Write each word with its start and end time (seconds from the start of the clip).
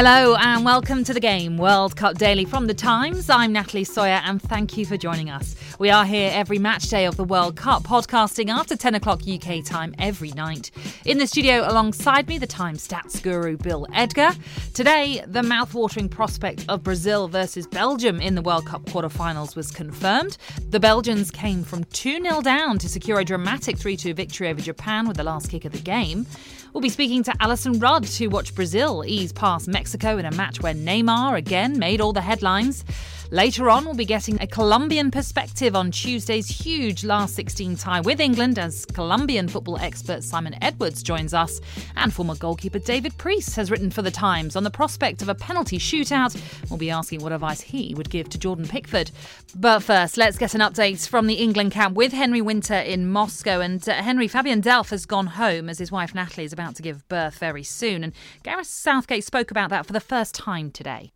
Hello 0.00 0.36
and 0.36 0.64
welcome 0.64 1.02
to 1.02 1.12
the 1.12 1.18
game 1.18 1.56
World 1.56 1.96
Cup 1.96 2.18
Daily 2.18 2.44
from 2.44 2.68
The 2.68 2.72
Times. 2.72 3.28
I'm 3.28 3.52
Natalie 3.52 3.82
Sawyer 3.82 4.20
and 4.24 4.40
thank 4.40 4.76
you 4.76 4.86
for 4.86 4.96
joining 4.96 5.28
us. 5.28 5.56
We 5.80 5.90
are 5.90 6.04
here 6.04 6.30
every 6.32 6.60
match 6.60 6.88
day 6.88 7.04
of 7.04 7.16
the 7.16 7.24
World 7.24 7.56
Cup, 7.56 7.82
podcasting 7.82 8.48
after 8.48 8.76
10 8.76 8.94
o'clock 8.94 9.22
UK 9.26 9.64
time 9.64 9.96
every 9.98 10.30
night. 10.30 10.70
In 11.04 11.18
the 11.18 11.26
studio 11.26 11.68
alongside 11.68 12.28
me, 12.28 12.38
the 12.38 12.46
Times 12.46 12.86
stats 12.86 13.20
guru 13.20 13.56
Bill 13.56 13.88
Edgar. 13.92 14.30
Today, 14.72 15.24
the 15.26 15.42
mouth-watering 15.42 16.08
prospect 16.08 16.64
of 16.68 16.84
Brazil 16.84 17.26
versus 17.26 17.66
Belgium 17.66 18.20
in 18.20 18.36
the 18.36 18.42
World 18.42 18.66
Cup 18.66 18.88
quarter-finals 18.88 19.56
was 19.56 19.72
confirmed. 19.72 20.38
The 20.70 20.78
Belgians 20.78 21.32
came 21.32 21.64
from 21.64 21.82
2 21.82 22.22
0 22.22 22.40
down 22.42 22.78
to 22.78 22.88
secure 22.88 23.18
a 23.18 23.24
dramatic 23.24 23.76
3 23.76 23.96
2 23.96 24.14
victory 24.14 24.48
over 24.48 24.60
Japan 24.60 25.08
with 25.08 25.16
the 25.16 25.24
last 25.24 25.50
kick 25.50 25.64
of 25.64 25.72
the 25.72 25.80
game. 25.80 26.24
We'll 26.72 26.82
be 26.82 26.90
speaking 26.90 27.22
to 27.22 27.32
Alyson 27.40 27.80
Rudd 27.80 28.04
to 28.04 28.26
watch 28.26 28.54
Brazil 28.54 29.02
ease 29.06 29.32
past 29.32 29.68
Mexico 29.68 30.18
in 30.18 30.26
a 30.26 30.30
match 30.32 30.60
where 30.60 30.74
Neymar 30.74 31.36
again 31.36 31.78
made 31.78 32.00
all 32.00 32.12
the 32.12 32.20
headlines. 32.20 32.84
Later 33.30 33.68
on, 33.68 33.84
we'll 33.84 33.92
be 33.92 34.06
getting 34.06 34.40
a 34.40 34.46
Colombian 34.46 35.10
perspective 35.10 35.76
on 35.76 35.90
Tuesday's 35.90 36.48
huge 36.48 37.04
last 37.04 37.34
16 37.34 37.76
tie 37.76 38.00
with 38.00 38.20
England 38.20 38.58
as 38.58 38.86
Colombian 38.86 39.48
football 39.48 39.76
expert 39.76 40.24
Simon 40.24 40.56
Edwards 40.62 41.02
joins 41.02 41.34
us. 41.34 41.60
And 41.94 42.10
former 42.10 42.36
goalkeeper 42.36 42.78
David 42.78 43.18
Preece 43.18 43.54
has 43.54 43.70
written 43.70 43.90
for 43.90 44.00
The 44.00 44.10
Times 44.10 44.56
on 44.56 44.64
the 44.64 44.70
prospect 44.70 45.20
of 45.20 45.28
a 45.28 45.34
penalty 45.34 45.78
shootout. 45.78 46.40
We'll 46.70 46.78
be 46.78 46.88
asking 46.88 47.20
what 47.20 47.32
advice 47.32 47.60
he 47.60 47.94
would 47.94 48.08
give 48.08 48.30
to 48.30 48.38
Jordan 48.38 48.66
Pickford. 48.66 49.10
But 49.54 49.80
first, 49.80 50.16
let's 50.16 50.38
get 50.38 50.54
an 50.54 50.62
update 50.62 51.06
from 51.06 51.26
the 51.26 51.34
England 51.34 51.72
camp 51.72 51.96
with 51.96 52.14
Henry 52.14 52.40
Winter 52.40 52.76
in 52.76 53.10
Moscow. 53.10 53.60
And 53.60 53.86
uh, 53.86 53.92
Henry, 53.92 54.28
Fabian 54.28 54.62
Delph 54.62 54.88
has 54.88 55.04
gone 55.04 55.26
home 55.26 55.68
as 55.68 55.78
his 55.78 55.92
wife 55.92 56.14
Natalie 56.14 56.46
is 56.46 56.54
about 56.54 56.76
to 56.76 56.82
give 56.82 57.06
birth 57.08 57.36
very 57.36 57.62
soon. 57.62 58.04
And 58.04 58.14
Gareth 58.42 58.68
Southgate 58.68 59.24
spoke 59.24 59.50
about 59.50 59.68
that 59.68 59.84
for 59.84 59.92
the 59.92 60.00
first 60.00 60.34
time 60.34 60.70
today. 60.70 61.12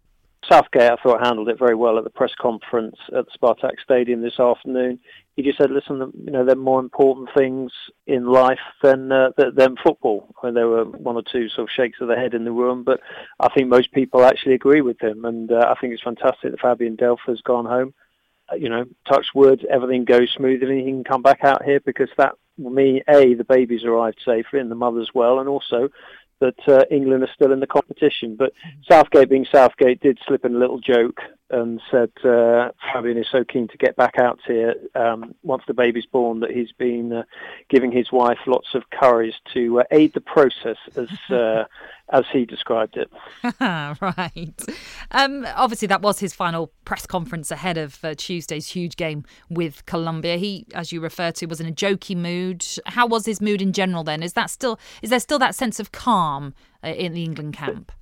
Southgate, 0.51 0.91
I 0.91 0.97
thought, 1.03 1.25
handled 1.25 1.49
it 1.49 1.59
very 1.59 1.75
well 1.75 1.99
at 1.99 2.05
the 2.05 2.11
press 2.11 2.33
conference 2.41 2.97
at 3.17 3.27
the 3.27 3.39
Spartak 3.39 3.81
Stadium 3.83 4.23
this 4.23 4.41
afternoon. 4.41 4.99
He 5.37 5.43
just 5.43 5.59
said, 5.59 5.71
"Listen, 5.71 6.13
you 6.25 6.33
know, 6.33 6.45
there 6.45 6.57
are 6.57 6.61
more 6.61 6.81
important 6.81 7.31
things 7.37 7.73
in 8.07 8.27
life 8.27 8.59
than 8.83 9.13
uh, 9.13 9.31
than 9.37 9.77
football." 9.83 10.35
I 10.43 10.47
mean, 10.47 10.55
there 10.55 10.69
were 10.69 10.85
one 10.85 11.17
or 11.17 11.23
two 11.23 11.49
sort 11.49 11.69
of 11.69 11.75
shakes 11.75 12.01
of 12.01 12.09
the 12.09 12.17
head 12.17 12.35
in 12.35 12.45
the 12.45 12.53
room, 12.53 12.83
but 12.83 13.01
I 13.41 13.49
think 13.55 13.69
most 13.69 13.93
people 13.93 14.25
actually 14.25 14.55
agree 14.55 14.81
with 14.81 15.01
him, 15.01 15.25
and 15.25 15.51
uh, 15.51 15.73
I 15.75 15.81
think 15.81 15.95
it's 15.95 16.03
fantastic 16.03 16.51
that 16.51 16.61
Fabian 16.61 16.97
Delph 16.97 17.21
has 17.27 17.41
gone 17.41 17.67
home. 17.67 17.95
Uh, 18.51 18.57
you 18.57 18.69
know, 18.69 18.85
touch 19.09 19.27
wood, 19.35 19.65
everything 19.71 20.05
goes 20.05 20.31
smoothly, 20.37 20.79
and 20.79 20.87
he 20.87 20.93
can 20.93 21.05
come 21.05 21.23
back 21.23 21.45
out 21.45 21.65
here 21.65 21.81
because 21.81 22.11
that 22.19 22.33
mean 22.59 23.03
a 23.09 23.35
the 23.35 23.45
baby's 23.45 23.85
arrived 23.85 24.21
safely 24.25 24.61
and 24.61 24.71
the 24.71 24.75
mother's 24.75 25.11
well, 25.15 25.39
and 25.39 25.49
also 25.49 25.89
that 26.43 26.69
uh, 26.69 26.85
England 26.91 27.23
are 27.23 27.31
still 27.33 27.53
in 27.53 27.61
the 27.61 27.67
competition. 27.67 28.35
But 28.37 28.53
Southgate, 28.91 29.31
being 29.31 29.47
Southgate, 29.51 30.01
did 30.01 30.19
slip 30.27 30.45
in 30.45 30.55
a 30.55 30.59
little 30.59 30.81
joke 30.81 31.21
and 31.51 31.81
said 31.91 32.11
uh, 32.25 32.71
Fabian 32.93 33.19
is 33.19 33.29
so 33.31 33.45
keen 33.45 33.69
to 33.69 33.77
get 33.77 33.95
back 33.95 34.15
out 34.19 34.41
here 34.47 34.75
um, 34.95 35.35
once 35.43 35.63
the 35.67 35.75
baby's 35.75 36.07
born 36.07 36.41
that 36.41 36.51
he's 36.51 36.73
been 36.73 37.13
uh, 37.13 37.23
giving 37.69 37.93
his 37.93 38.11
wife 38.11 38.39
lots 38.47 38.75
of 38.75 38.91
curries 38.91 39.35
to 39.55 39.81
uh, 39.81 39.85
aid 39.93 40.13
the 40.15 40.21
process, 40.21 40.79
as 40.97 41.09
uh, 41.31 41.65
as 42.13 42.25
he 42.33 42.45
described 42.45 42.97
it. 42.97 43.11
right. 43.61 44.55
Um, 45.11 45.47
obviously, 45.55 45.89
that 45.89 46.03
was 46.03 46.21
his 46.21 46.35
final 46.35 46.73
press 46.85 47.07
conference 47.07 47.51
ahead 47.51 47.79
of 47.79 48.05
uh, 48.05 48.15
Tuesday's 48.17 48.69
huge 48.69 48.97
game 48.97 49.25
with 49.49 49.85
Colombia. 49.87 50.37
He, 50.37 50.67
as 50.75 50.93
you 50.93 51.01
refer 51.01 51.33
to, 51.33 51.47
was 51.47 51.61
in 51.61 51.67
a 51.67 51.73
jokey 51.73 52.17
mood. 52.17 52.65
How 52.87 53.07
was 53.07 53.27
his 53.27 53.41
mood 53.41 53.63
in 53.63 53.73
general? 53.73 54.05
Then 54.05 54.23
is 54.23 54.35
that 54.35 54.51
still 54.51 54.79
is 55.01 55.11
there 55.11 55.21
still 55.21 55.39
that 55.39 55.55
sense 55.55 55.81
of 55.81 55.93
calm 55.93 56.55
uh, 56.85 56.89
in 56.89 57.15
the 57.15 57.25
England 57.25 57.55
camp? 57.55 57.93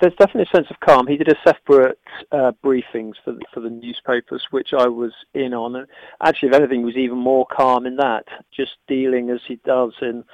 there's 0.00 0.14
definitely 0.14 0.46
a 0.52 0.56
sense 0.56 0.68
of 0.70 0.78
calm. 0.80 1.06
He 1.06 1.16
did 1.16 1.28
a 1.28 1.36
separate 1.44 1.98
uh, 2.30 2.52
briefings 2.64 3.14
for 3.24 3.32
the, 3.32 3.40
for 3.52 3.60
the 3.60 3.70
newspapers, 3.70 4.46
which 4.50 4.68
I 4.72 4.86
was 4.86 5.12
in 5.34 5.52
on. 5.52 5.76
And 5.76 5.86
actually, 6.22 6.50
if 6.50 6.54
anything, 6.54 6.82
was 6.82 6.96
even 6.96 7.18
more 7.18 7.46
calm 7.46 7.86
in 7.86 7.96
that, 7.96 8.24
just 8.54 8.72
dealing 8.86 9.30
as 9.30 9.40
he 9.46 9.56
does 9.64 9.92
in. 10.00 10.24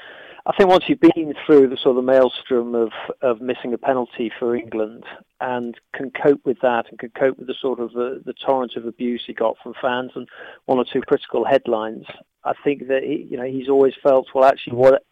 I 0.49 0.53
think 0.57 0.71
once 0.71 0.85
you've 0.87 1.01
been 1.01 1.35
through 1.45 1.69
the 1.69 1.77
sort 1.77 1.99
of 1.99 2.05
maelstrom 2.05 2.77
of, 2.77 2.93
of 3.21 3.41
missing 3.41 3.75
a 3.75 3.79
penalty 3.79 4.31
for 4.39 4.55
England 4.55 5.03
and 5.41 5.75
can 5.93 6.13
cope 6.13 6.41
with 6.45 6.59
that 6.63 6.85
and 6.89 6.99
can 7.01 7.11
cope 7.19 7.37
with 7.37 7.49
the 7.49 7.55
sort 7.61 7.81
of 7.81 7.93
the, 7.93 8.23
the 8.25 8.33
torrent 8.33 8.77
of 8.77 8.87
abuse 8.87 9.25
he 9.27 9.33
got 9.33 9.57
from 9.61 9.75
fans 9.83 10.13
and 10.15 10.29
one 10.67 10.79
or 10.79 10.85
two 10.85 11.01
critical 11.01 11.45
headlines, 11.45 12.05
I 12.45 12.53
think 12.63 12.87
that 12.87 13.03
he, 13.03 13.27
you 13.29 13.37
know 13.37 13.45
he's 13.45 13.69
always 13.69 13.95
felt 14.01 14.29
well. 14.33 14.45
Actually, 14.45 14.77
what 14.77 15.05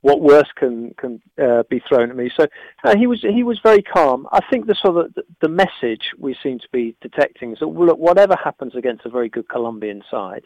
what 0.00 0.20
worse 0.20 0.48
can 0.56 0.92
can 0.98 1.22
uh, 1.40 1.62
be 1.70 1.80
thrown 1.88 2.10
at 2.10 2.16
me? 2.16 2.30
So 2.36 2.48
uh, 2.84 2.96
he 2.96 3.06
was 3.06 3.20
he 3.22 3.44
was 3.44 3.60
very 3.62 3.82
calm. 3.82 4.26
I 4.32 4.40
think 4.50 4.66
the 4.66 4.74
sort 4.74 4.96
of 4.96 5.14
the, 5.14 5.22
the 5.40 5.48
message 5.48 6.10
we 6.18 6.36
seem 6.42 6.58
to 6.58 6.68
be 6.72 6.96
detecting 7.00 7.52
is 7.52 7.60
that 7.60 7.68
look, 7.68 7.96
whatever 7.96 8.34
happens 8.42 8.74
against 8.74 9.06
a 9.06 9.10
very 9.10 9.28
good 9.28 9.48
Colombian 9.48 10.02
side, 10.10 10.42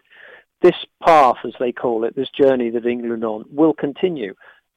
this 0.65 0.75
path, 1.05 1.37
as 1.45 1.53
they 1.61 1.73
call 1.73 2.05
it, 2.05 2.17
this 2.17 2.31
journey 2.31 2.71
that 2.71 2.87
England 2.87 3.23
on, 3.23 3.45
will 3.51 3.75
continue. 3.75 4.35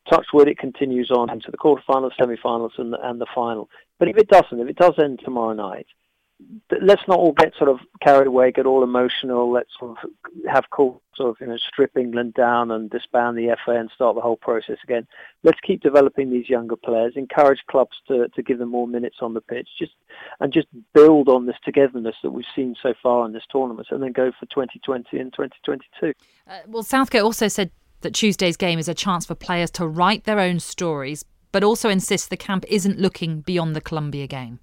Touch 0.10 0.26
wood, 0.34 0.50
it 0.50 0.58
continues 0.58 1.10
on 1.12 1.30
into 1.30 1.50
the 1.50 1.58
quarterfinals, 1.58 2.12
semi-finals, 2.20 2.74
and 2.78 2.92
the, 2.92 2.98
and 3.08 3.22
the 3.22 3.26
final. 3.34 3.70
But 3.98 4.10
if 4.10 4.18
it 4.18 4.28
doesn't, 4.28 4.60
if 4.60 4.68
it 4.68 4.76
does 4.76 4.96
end 5.00 5.22
tomorrow 5.24 5.54
night, 5.54 5.88
let's 6.82 7.02
not 7.08 7.18
all 7.18 7.32
get 7.32 7.54
sort 7.58 7.70
of 7.70 7.80
carried 8.02 8.28
away, 8.28 8.52
get 8.52 8.66
all 8.66 8.84
emotional. 8.84 9.52
Let's 9.52 9.72
sort 9.80 9.98
of 9.98 10.10
have 10.48 10.66
cool 10.70 11.02
sort 11.16 11.30
of 11.30 11.38
you 11.42 11.48
know 11.48 11.58
strip 11.58 11.98
England 11.98 12.36
down 12.36 12.70
and 12.72 12.90
disband 12.90 13.38
the 13.38 13.56
FA 13.66 13.72
and 13.72 13.90
start 13.94 14.16
the 14.16 14.22
whole 14.22 14.38
process 14.38 14.78
again. 14.84 15.08
Let's 15.44 15.60
keep 15.62 15.82
developing 15.82 16.30
these 16.30 16.50
younger 16.50 16.76
players. 16.76 17.14
Encourage 17.16 17.60
clubs 17.70 17.98
to, 18.08 18.28
to 18.30 18.44
give 18.44 18.60
them 18.60 18.70
more 18.70 18.88
minutes 18.88 19.18
on 19.22 19.34
the 19.34 19.42
pitch. 19.42 19.68
Just 19.80 19.94
and 20.40 20.54
just 20.54 20.68
build 20.94 21.28
on 21.28 21.46
this 21.46 21.58
togetherness 21.64 22.16
that 22.24 22.32
we've 22.32 22.46
seen 22.56 22.76
so 22.82 22.94
far 23.02 23.26
in 23.26 23.34
this 23.34 23.46
tournament, 23.50 23.88
and 23.92 24.04
then 24.04 24.12
go 24.12 24.32
for 24.40 24.46
2020 24.48 25.18
and 25.20 25.34
2022. 25.34 26.14
Uh, 26.48 26.60
well, 26.68 26.84
Southgate 26.84 27.24
also 27.24 27.48
said 27.48 27.72
that 28.02 28.14
Tuesday's 28.14 28.58
game 28.58 28.78
is 28.78 28.88
a 28.88 28.94
chance 28.94 29.26
for 29.26 29.36
players 29.36 29.72
to 29.72 29.88
write 29.88 30.26
their 30.26 30.40
own 30.40 30.60
stories, 30.60 31.26
but 31.52 31.64
also 31.64 31.90
insists 31.90 32.28
the 32.28 32.38
camp 32.38 32.64
isn't 32.68 33.00
looking 33.00 33.42
beyond 33.42 33.76
the 33.76 33.82
Colombia 33.82 34.28
game. 34.28 34.60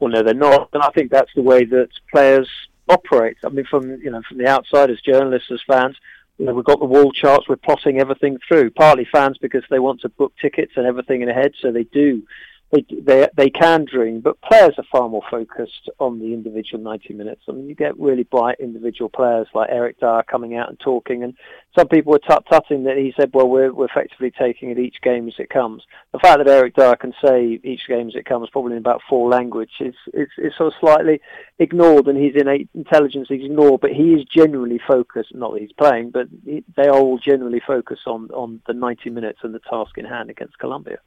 Well, 0.00 0.10
no, 0.10 0.22
they're 0.22 0.34
not, 0.34 0.68
and 0.72 0.82
I 0.82 0.90
think 0.90 1.10
that's 1.10 1.32
the 1.34 1.42
way 1.42 1.64
that 1.64 1.88
players 2.10 2.48
operate. 2.88 3.36
I 3.44 3.48
mean, 3.48 3.64
from 3.64 4.00
you 4.00 4.10
know, 4.10 4.22
from 4.28 4.38
the 4.38 4.46
outside 4.46 4.90
as 4.90 5.00
journalists, 5.00 5.50
as 5.50 5.60
fans, 5.66 5.96
you 6.38 6.46
know, 6.46 6.54
we've 6.54 6.64
got 6.64 6.78
the 6.78 6.86
wall 6.86 7.12
charts. 7.12 7.48
We're 7.48 7.56
plotting 7.56 8.00
everything 8.00 8.38
through. 8.46 8.70
Partly 8.70 9.06
fans 9.10 9.38
because 9.38 9.64
they 9.70 9.80
want 9.80 10.00
to 10.02 10.08
book 10.08 10.32
tickets 10.40 10.72
and 10.76 10.86
everything 10.86 11.22
in 11.22 11.28
ahead, 11.28 11.52
so 11.60 11.72
they 11.72 11.84
do 11.84 12.22
they, 12.70 12.84
they 13.00 13.28
they 13.34 13.50
can 13.50 13.86
dream, 13.86 14.20
but 14.20 14.40
players 14.42 14.74
are 14.76 14.84
far 14.92 15.08
more 15.08 15.22
focused 15.30 15.88
on 15.98 16.18
the 16.18 16.34
individual 16.34 16.82
90 16.82 17.14
minutes. 17.14 17.42
I 17.48 17.52
mean, 17.52 17.66
you 17.66 17.74
get 17.74 17.98
really 17.98 18.24
bright 18.24 18.60
individual 18.60 19.08
players 19.08 19.46
like 19.54 19.70
Eric 19.70 19.98
Dier 20.00 20.22
coming 20.30 20.54
out 20.54 20.68
and 20.68 20.78
talking, 20.78 21.22
and 21.22 21.34
some 21.78 21.88
people 21.88 22.12
were 22.12 22.18
tut-tutting 22.18 22.84
that 22.84 22.98
he 22.98 23.14
said, 23.16 23.30
well, 23.32 23.48
we're, 23.48 23.72
we're 23.72 23.86
effectively 23.86 24.30
taking 24.30 24.70
it 24.70 24.78
each 24.78 25.00
game 25.00 25.28
as 25.28 25.34
it 25.38 25.48
comes. 25.48 25.82
The 26.12 26.18
fact 26.18 26.38
that 26.38 26.48
Eric 26.48 26.74
Dier 26.74 26.96
can 26.96 27.14
say 27.24 27.58
each 27.64 27.86
game 27.88 28.08
as 28.08 28.14
it 28.14 28.26
comes, 28.26 28.50
probably 28.50 28.72
in 28.72 28.78
about 28.78 29.00
four 29.08 29.30
languages, 29.30 29.70
is, 29.80 29.94
is, 30.12 30.28
is 30.36 30.52
sort 30.58 30.74
of 30.74 30.78
slightly 30.78 31.20
ignored, 31.58 32.06
and 32.06 32.22
his 32.22 32.34
innate 32.36 32.68
intelligence 32.74 33.28
is 33.30 33.40
ignored, 33.42 33.80
but 33.80 33.92
he 33.92 34.12
is 34.12 34.24
genuinely 34.24 34.80
focused, 34.86 35.34
not 35.34 35.54
that 35.54 35.62
he's 35.62 35.72
playing, 35.72 36.10
but 36.10 36.26
he, 36.44 36.64
they 36.76 36.88
are 36.88 36.98
all 36.98 37.18
generally 37.18 37.62
focused 37.66 38.06
on, 38.06 38.28
on 38.30 38.60
the 38.66 38.74
90 38.74 39.08
minutes 39.08 39.38
and 39.42 39.54
the 39.54 39.60
task 39.60 39.96
in 39.96 40.04
hand 40.04 40.28
against 40.28 40.58
Colombia. 40.58 40.98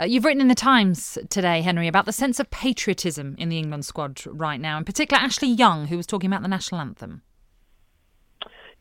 Uh, 0.00 0.04
you've 0.04 0.24
written 0.24 0.40
in 0.40 0.48
the 0.48 0.56
Times 0.56 1.16
today, 1.30 1.60
Henry, 1.62 1.86
about 1.86 2.04
the 2.04 2.12
sense 2.12 2.40
of 2.40 2.50
patriotism 2.50 3.36
in 3.38 3.48
the 3.48 3.58
England 3.58 3.84
squad 3.84 4.20
right 4.26 4.60
now, 4.60 4.76
in 4.76 4.84
particular 4.84 5.22
Ashley 5.22 5.48
Young, 5.48 5.86
who 5.86 5.96
was 5.96 6.06
talking 6.06 6.28
about 6.28 6.42
the 6.42 6.48
national 6.48 6.80
anthem. 6.80 7.22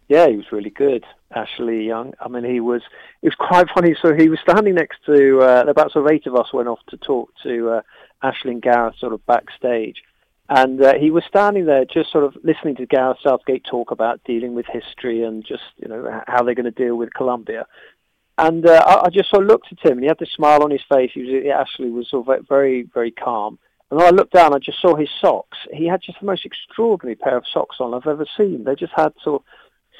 Yeah, 0.09 0.27
he 0.27 0.35
was 0.35 0.51
really 0.51 0.71
good, 0.71 1.05
Ashley 1.33 1.85
Young. 1.85 2.13
I 2.19 2.27
mean, 2.27 2.43
he 2.43 2.59
was. 2.59 2.81
It 3.21 3.27
was 3.27 3.35
quite 3.35 3.67
funny. 3.73 3.95
So 4.01 4.13
he 4.13 4.27
was 4.27 4.39
standing 4.41 4.75
next 4.75 4.99
to 5.05 5.41
uh, 5.41 5.63
about 5.67 5.91
sort 5.91 6.05
of 6.05 6.11
eight 6.11 6.25
of 6.25 6.35
us 6.35 6.51
went 6.51 6.67
off 6.67 6.79
to 6.89 6.97
talk 6.97 7.31
to 7.43 7.69
uh, 7.69 7.81
Ashley 8.21 8.51
and 8.51 8.61
Gareth 8.61 8.95
sort 8.99 9.13
of 9.13 9.25
backstage, 9.25 10.03
and 10.49 10.81
uh, 10.81 10.95
he 10.99 11.09
was 11.09 11.23
standing 11.27 11.65
there 11.65 11.85
just 11.85 12.11
sort 12.11 12.25
of 12.25 12.35
listening 12.43 12.75
to 12.77 12.85
Gareth 12.85 13.17
Southgate 13.23 13.63
talk 13.69 13.91
about 13.91 14.23
dealing 14.25 14.55
with 14.55 14.65
history 14.65 15.23
and 15.23 15.45
just 15.45 15.63
you 15.77 15.87
know 15.87 16.21
how 16.27 16.43
they're 16.43 16.55
going 16.55 16.65
to 16.65 16.71
deal 16.71 16.95
with 16.95 17.13
Colombia. 17.13 17.65
And 18.37 18.67
uh, 18.67 18.83
I, 18.85 19.05
I 19.05 19.09
just 19.09 19.29
sort 19.29 19.43
of 19.43 19.49
looked 19.49 19.71
at 19.71 19.85
him, 19.85 19.97
and 19.97 20.01
he 20.01 20.07
had 20.07 20.19
this 20.19 20.31
smile 20.35 20.63
on 20.63 20.71
his 20.71 20.81
face. 20.91 21.11
He 21.13 21.21
was 21.21 21.45
Ashley 21.53 21.89
was 21.89 22.09
sort 22.09 22.27
of 22.27 22.47
very, 22.47 22.83
very 22.93 23.11
calm. 23.11 23.59
And 23.91 23.99
then 23.99 24.07
I 24.07 24.11
looked 24.11 24.33
down, 24.33 24.55
I 24.55 24.57
just 24.57 24.81
saw 24.81 24.95
his 24.95 25.09
socks. 25.21 25.57
He 25.71 25.85
had 25.85 26.01
just 26.01 26.19
the 26.19 26.25
most 26.25 26.45
extraordinary 26.45 27.15
pair 27.15 27.37
of 27.37 27.43
socks 27.53 27.75
on 27.79 27.93
I've 27.93 28.07
ever 28.07 28.25
seen. 28.37 28.63
They 28.63 28.73
just 28.73 28.93
had 28.95 29.13
sort 29.23 29.41
of 29.41 29.45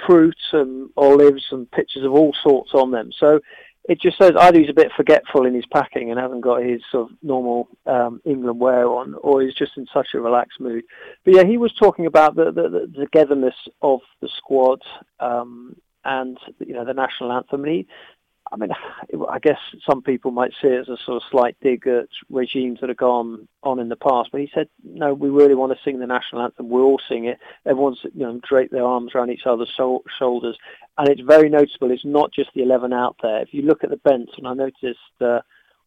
fruits 0.07 0.41
and 0.51 0.89
olives 0.97 1.45
and 1.51 1.69
pictures 1.69 2.03
of 2.03 2.11
all 2.11 2.33
sorts 2.43 2.71
on 2.73 2.89
them. 2.89 3.11
So 3.19 3.39
it 3.87 4.01
just 4.01 4.17
says 4.17 4.31
either 4.39 4.59
he's 4.59 4.69
a 4.69 4.73
bit 4.73 4.91
forgetful 4.95 5.45
in 5.45 5.53
his 5.53 5.65
packing 5.67 6.09
and 6.09 6.19
hasn't 6.19 6.41
got 6.41 6.63
his 6.63 6.81
sort 6.91 7.11
of 7.11 7.17
normal 7.21 7.67
um, 7.85 8.21
England 8.25 8.59
wear 8.59 8.87
on, 8.87 9.13
or 9.21 9.41
he's 9.41 9.53
just 9.53 9.77
in 9.77 9.85
such 9.93 10.07
a 10.13 10.21
relaxed 10.21 10.59
mood. 10.59 10.85
But 11.25 11.35
yeah, 11.35 11.43
he 11.43 11.57
was 11.57 11.73
talking 11.73 12.05
about 12.05 12.35
the, 12.35 12.45
the, 12.45 12.89
the 12.91 13.05
togetherness 13.05 13.55
of 13.81 13.99
the 14.21 14.29
squad 14.37 14.81
um, 15.19 15.75
and 16.05 16.37
you 16.59 16.73
know 16.73 16.85
the 16.85 16.93
national 16.93 17.31
anthem. 17.31 17.63
And 17.65 17.73
he 17.73 17.87
I 18.53 18.55
mean, 18.55 18.69
I 19.29 19.39
guess 19.39 19.57
some 19.89 20.03
people 20.03 20.29
might 20.29 20.53
see 20.61 20.67
it 20.67 20.81
as 20.81 20.89
a 20.89 20.97
sort 21.03 21.17
of 21.17 21.29
slight 21.31 21.57
dig 21.61 21.87
at 21.87 22.07
regimes 22.29 22.79
that 22.79 22.89
have 22.89 22.97
gone 22.97 23.47
on 23.63 23.79
in 23.79 23.89
the 23.89 23.95
past. 23.95 24.29
But 24.31 24.41
he 24.41 24.51
said, 24.53 24.69
no, 24.83 25.13
we 25.13 25.29
really 25.29 25.55
want 25.55 25.73
to 25.73 25.83
sing 25.83 25.99
the 25.99 26.05
national 26.05 26.43
anthem. 26.43 26.69
We'll 26.69 26.83
all 26.83 27.01
sing 27.09 27.25
it. 27.25 27.39
Everyone's, 27.65 27.99
you 28.03 28.25
know, 28.25 28.39
drape 28.47 28.69
their 28.69 28.85
arms 28.85 29.13
around 29.15 29.31
each 29.31 29.47
other's 29.47 29.73
shoulders. 29.75 30.57
And 30.99 31.09
it's 31.09 31.21
very 31.21 31.49
noticeable. 31.49 31.89
It's 31.89 32.05
not 32.05 32.31
just 32.31 32.51
the 32.53 32.61
11 32.61 32.93
out 32.93 33.15
there. 33.23 33.41
If 33.41 33.53
you 33.53 33.63
look 33.63 33.83
at 33.83 33.89
the 33.89 33.97
bench, 33.97 34.29
and 34.37 34.47
I 34.47 34.53
noticed 34.53 34.99
uh, 35.19 35.39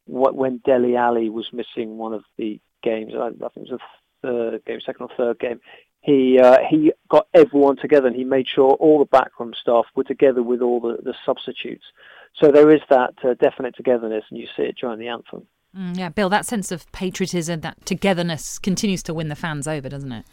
what, 0.06 0.34
when 0.34 0.60
Dele 0.64 0.96
Alli 0.96 1.30
was 1.30 1.46
missing 1.52 1.98
one 1.98 2.14
of 2.14 2.24
the 2.36 2.60
games, 2.82 3.12
I, 3.14 3.28
I 3.28 3.48
think 3.50 3.68
it 3.68 3.72
was 3.72 3.80
the 4.22 4.28
third 4.28 4.64
game, 4.64 4.80
second 4.84 5.08
or 5.08 5.16
third 5.16 5.38
game, 5.38 5.60
he 6.06 6.38
uh, 6.38 6.58
he 6.70 6.92
got 7.08 7.26
everyone 7.34 7.76
together 7.76 8.06
and 8.06 8.14
he 8.14 8.22
made 8.22 8.46
sure 8.46 8.74
all 8.74 9.00
the 9.00 9.06
backroom 9.06 9.52
staff 9.60 9.86
were 9.96 10.04
together 10.04 10.42
with 10.42 10.62
all 10.62 10.80
the, 10.80 10.98
the 11.02 11.14
substitutes. 11.26 11.84
So 12.40 12.50
there 12.52 12.70
is 12.70 12.82
that 12.90 13.14
uh, 13.24 13.34
definite 13.34 13.74
togetherness, 13.76 14.24
and 14.30 14.38
you 14.38 14.46
see 14.56 14.64
it 14.64 14.76
during 14.80 14.98
the 14.98 15.08
anthem. 15.08 15.46
Mm, 15.76 15.98
yeah, 15.98 16.08
Bill, 16.08 16.28
that 16.28 16.46
sense 16.46 16.70
of 16.70 16.90
patriotism, 16.92 17.60
that 17.60 17.84
togetherness 17.84 18.58
continues 18.58 19.02
to 19.04 19.14
win 19.14 19.28
the 19.28 19.34
fans 19.34 19.66
over, 19.66 19.88
doesn't 19.88 20.12
it? 20.12 20.24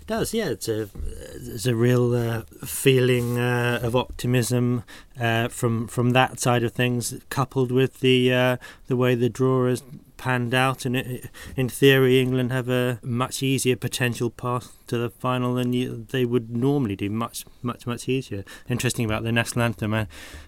It 0.00 0.06
does, 0.06 0.32
yeah. 0.32 0.48
It's 0.48 0.68
a, 0.68 0.88
it's 1.34 1.66
a 1.66 1.74
real 1.74 2.14
uh, 2.14 2.42
feeling 2.64 3.38
uh, 3.38 3.80
of 3.82 3.96
optimism 3.96 4.84
uh, 5.20 5.48
from 5.48 5.88
from 5.88 6.10
that 6.10 6.40
side 6.40 6.62
of 6.62 6.72
things, 6.72 7.18
coupled 7.28 7.72
with 7.72 8.00
the 8.00 8.32
uh, 8.32 8.56
the 8.86 8.96
way 8.96 9.14
the 9.14 9.28
draw 9.28 9.68
has 9.68 9.82
panned 10.16 10.54
out, 10.54 10.84
and 10.84 10.96
it, 10.96 11.30
in 11.56 11.68
theory, 11.68 12.20
England 12.20 12.52
have 12.52 12.68
a 12.68 12.98
much 13.02 13.42
easier 13.42 13.76
potential 13.76 14.30
path 14.30 14.77
to 14.88 14.98
the 14.98 15.10
final 15.10 15.54
than 15.54 15.72
you, 15.72 16.06
they 16.10 16.24
would 16.24 16.50
normally 16.50 16.96
do. 16.96 17.08
Much, 17.10 17.44
much, 17.62 17.86
much 17.86 18.08
easier. 18.08 18.44
Interesting 18.68 19.04
about 19.04 19.22
the 19.22 19.32
national 19.32 19.64
anthem. 19.64 19.94
I, 19.94 20.06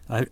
I, 0.09 0.27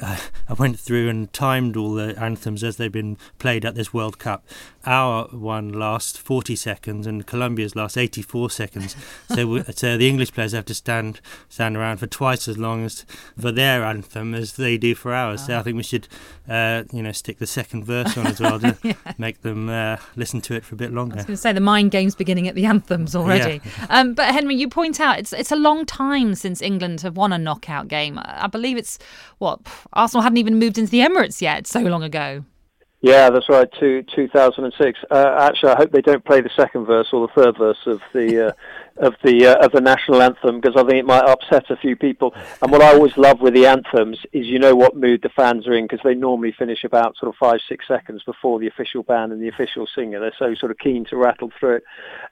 I 0.49 0.53
went 0.55 0.79
through 0.79 1.09
and 1.09 1.33
timed 1.33 1.77
all 1.77 1.95
the 1.95 2.19
anthems 2.21 2.65
as 2.65 2.77
they've 2.77 2.91
been 2.91 3.17
played 3.39 3.65
at 3.65 3.75
this 3.75 3.95
World 3.95 4.19
Cup. 4.19 4.45
Our 4.85 5.25
one 5.27 5.73
lasts 5.73 6.17
40 6.17 6.57
seconds, 6.57 7.07
and 7.07 7.27
Colombia's 7.27 7.77
lasts 7.77 7.97
84 7.97 8.51
seconds. 8.51 8.97
so, 9.29 9.63
so 9.71 9.97
the 9.97 10.09
English 10.09 10.33
players 10.33 10.53
have 10.53 10.65
to 10.67 10.75
stand 10.75 11.21
stand 11.49 11.77
around 11.77 11.99
for 11.99 12.07
twice 12.07 12.49
as 12.49 12.59
long 12.59 12.85
as 12.85 13.05
for 13.39 13.53
their 13.53 13.85
anthem 13.85 14.35
as 14.35 14.57
they 14.57 14.77
do 14.79 14.95
for 14.95 15.15
ours. 15.15 15.47
So 15.47 15.59
I 15.59 15.63
think 15.63 15.77
we 15.77 15.83
should, 15.83 16.09
uh, 16.49 16.85
you 16.93 17.03
know, 17.03 17.13
stick 17.13 17.39
the 17.39 17.47
second 17.47 17.85
verse 17.85 18.17
on 18.17 18.27
as 18.27 18.41
well 18.41 18.59
to 18.61 18.77
yeah. 18.83 18.95
make 19.19 19.43
them 19.43 19.69
uh, 19.69 19.99
listen 20.17 20.41
to 20.43 20.55
it 20.55 20.65
for 20.65 20.75
a 20.75 20.79
bit 20.79 20.93
longer. 20.93 21.15
I 21.15 21.17
was 21.17 21.27
going 21.27 21.37
to 21.37 21.43
say 21.43 21.53
the 21.53 21.61
mind 21.61 21.91
games 21.91 22.15
beginning 22.15 22.49
at 22.49 22.55
the 22.55 22.67
anthems 22.67 23.15
already. 23.15 23.61
Yeah. 23.65 23.87
Um, 23.99 24.15
but 24.15 24.33
Henry, 24.33 24.55
you 24.55 24.69
point 24.69 25.01
out 25.01 25.19
it's 25.19 25.33
it's 25.33 25.51
a 25.51 25.57
long 25.57 25.85
time 25.85 26.37
since 26.37 26.63
England 26.63 27.01
have 27.01 27.17
won 27.17 27.33
a 27.33 27.39
knockout 27.39 27.89
game. 27.89 28.21
I 28.23 28.47
believe 28.47 28.77
it's 28.77 28.97
what 29.39 29.61
Arsenal 29.93 30.23
hadn't 30.23 30.39
even 30.39 30.57
moved 30.57 30.79
into 30.79 30.91
the 30.91 31.01
Emirates 31.01 31.41
yet. 31.41 31.67
So 31.67 31.81
long 31.81 32.05
ago. 32.05 32.45
Yeah, 33.01 33.31
that's 33.31 33.49
right. 33.49 33.69
Two, 33.79 34.05
2006. 34.15 34.99
Uh, 35.11 35.35
actually, 35.39 35.71
I 35.71 35.77
hope 35.77 35.93
they 35.93 36.01
don't 36.01 36.25
play 36.25 36.41
the 36.41 36.51
second 36.57 36.85
verse 36.87 37.09
or 37.13 37.27
the 37.27 37.43
third 37.43 37.57
verse 37.57 37.79
of 37.87 38.01
the 38.13 38.49
uh, 38.49 38.53
of 38.99 39.15
the 39.23 39.47
uh, 39.47 39.65
of 39.65 39.73
the 39.73 39.81
national 39.81 40.23
anthem 40.23 40.61
because 40.61 40.77
I 40.77 40.87
think 40.87 40.99
it 40.99 41.07
might 41.07 41.25
upset 41.25 41.71
a 41.71 41.77
few 41.77 41.97
people. 41.97 42.35
And 42.63 42.71
what 42.71 42.83
I 42.83 42.93
always 42.93 43.17
love 43.17 43.41
with 43.41 43.55
the 43.55 43.67
anthems 43.67 44.19
is 44.33 44.47
you 44.47 44.59
know 44.59 44.75
what 44.75 44.97
mood 44.97 45.23
the 45.23 45.29
fans 45.31 45.67
are 45.67 45.75
in 45.75 45.85
because 45.85 46.01
they 46.05 46.15
normally 46.15 46.55
finish 46.59 46.85
about 46.85 47.17
sort 47.17 47.29
of 47.29 47.37
five 47.39 47.61
six 47.69 47.87
seconds 47.87 48.23
before 48.25 48.59
the 48.59 48.67
official 48.67 49.03
band 49.03 49.33
and 49.33 49.43
the 49.43 49.49
official 49.49 49.87
singer. 49.95 50.21
They're 50.21 50.33
so 50.39 50.55
sort 50.55 50.71
of 50.71 50.79
keen 50.79 51.05
to 51.07 51.17
rattle 51.17 51.51
through 51.59 51.77
it. 51.77 51.85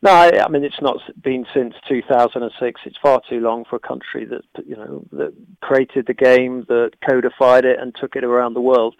No, 0.03 0.11
I, 0.11 0.45
I 0.45 0.49
mean 0.49 0.65
it's 0.65 0.81
not 0.81 0.99
been 1.23 1.47
since 1.55 1.75
2006. 1.89 2.81
It's 2.85 2.97
far 3.03 3.21
too 3.29 3.41
long 3.41 3.65
for 3.65 3.77
a 3.77 3.81
country 3.81 4.25
that 4.27 4.43
you 4.67 4.77
know 4.77 5.05
that 5.13 5.33
created 5.61 6.07
the 6.07 6.15
game, 6.15 6.65
that 6.69 6.93
codified 7.07 7.65
it, 7.65 7.79
and 7.81 7.95
took 7.95 8.17
it 8.17 8.25
around 8.25 8.55
the 8.55 8.61
world. 8.61 8.95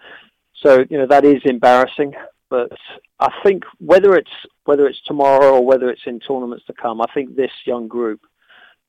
So 0.63 0.85
you 0.89 0.97
know 0.97 1.07
that 1.07 1.25
is 1.25 1.41
embarrassing, 1.45 2.13
but 2.49 2.71
I 3.19 3.31
think 3.43 3.63
whether 3.79 4.15
it's 4.15 4.29
whether 4.67 4.85
it's 4.85 5.01
tomorrow 5.05 5.53
or 5.53 5.65
whether 5.65 5.89
it's 5.89 6.05
in 6.05 6.19
tournaments 6.19 6.65
to 6.65 6.73
come, 6.73 6.99
I 6.99 7.05
think 7.13 7.35
this 7.35 7.51
young 7.65 7.87
group, 7.87 8.19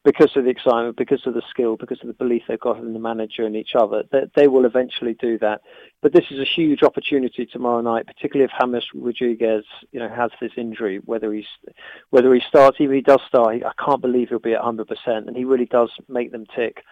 because 0.04 0.36
of 0.36 0.42
the 0.42 0.50
excitement, 0.50 0.96
because 0.96 1.24
of 1.24 1.34
the 1.34 1.42
skill, 1.50 1.76
because 1.76 2.00
of 2.00 2.08
the 2.08 2.14
belief 2.14 2.42
they've 2.48 2.58
got 2.58 2.78
in 2.78 2.94
the 2.94 2.98
manager 2.98 3.46
and 3.46 3.54
each 3.54 3.76
other, 3.76 4.02
they, 4.10 4.24
they 4.34 4.48
will 4.48 4.64
eventually 4.64 5.14
do 5.20 5.38
that. 5.38 5.60
But 6.02 6.12
this 6.12 6.24
is 6.32 6.40
a 6.40 6.44
huge 6.44 6.82
opportunity 6.82 7.46
tomorrow 7.46 7.80
night, 7.80 8.08
particularly 8.08 8.50
if 8.50 8.58
James 8.60 8.88
Rodriguez, 8.92 9.64
you 9.92 10.00
know, 10.00 10.08
has 10.08 10.32
this 10.40 10.52
injury. 10.56 11.00
Whether 11.04 11.32
he's 11.32 11.46
whether 12.10 12.34
he 12.34 12.40
starts, 12.48 12.78
even 12.80 12.96
if 12.96 13.04
he 13.04 13.12
does 13.12 13.20
start, 13.28 13.62
I 13.62 13.84
can't 13.84 14.02
believe 14.02 14.30
he'll 14.30 14.40
be 14.40 14.54
at 14.54 14.62
100%, 14.62 14.88
and 15.06 15.36
he 15.36 15.44
really 15.44 15.66
does 15.66 15.90
make 16.08 16.32
them 16.32 16.46
tick. 16.56 16.82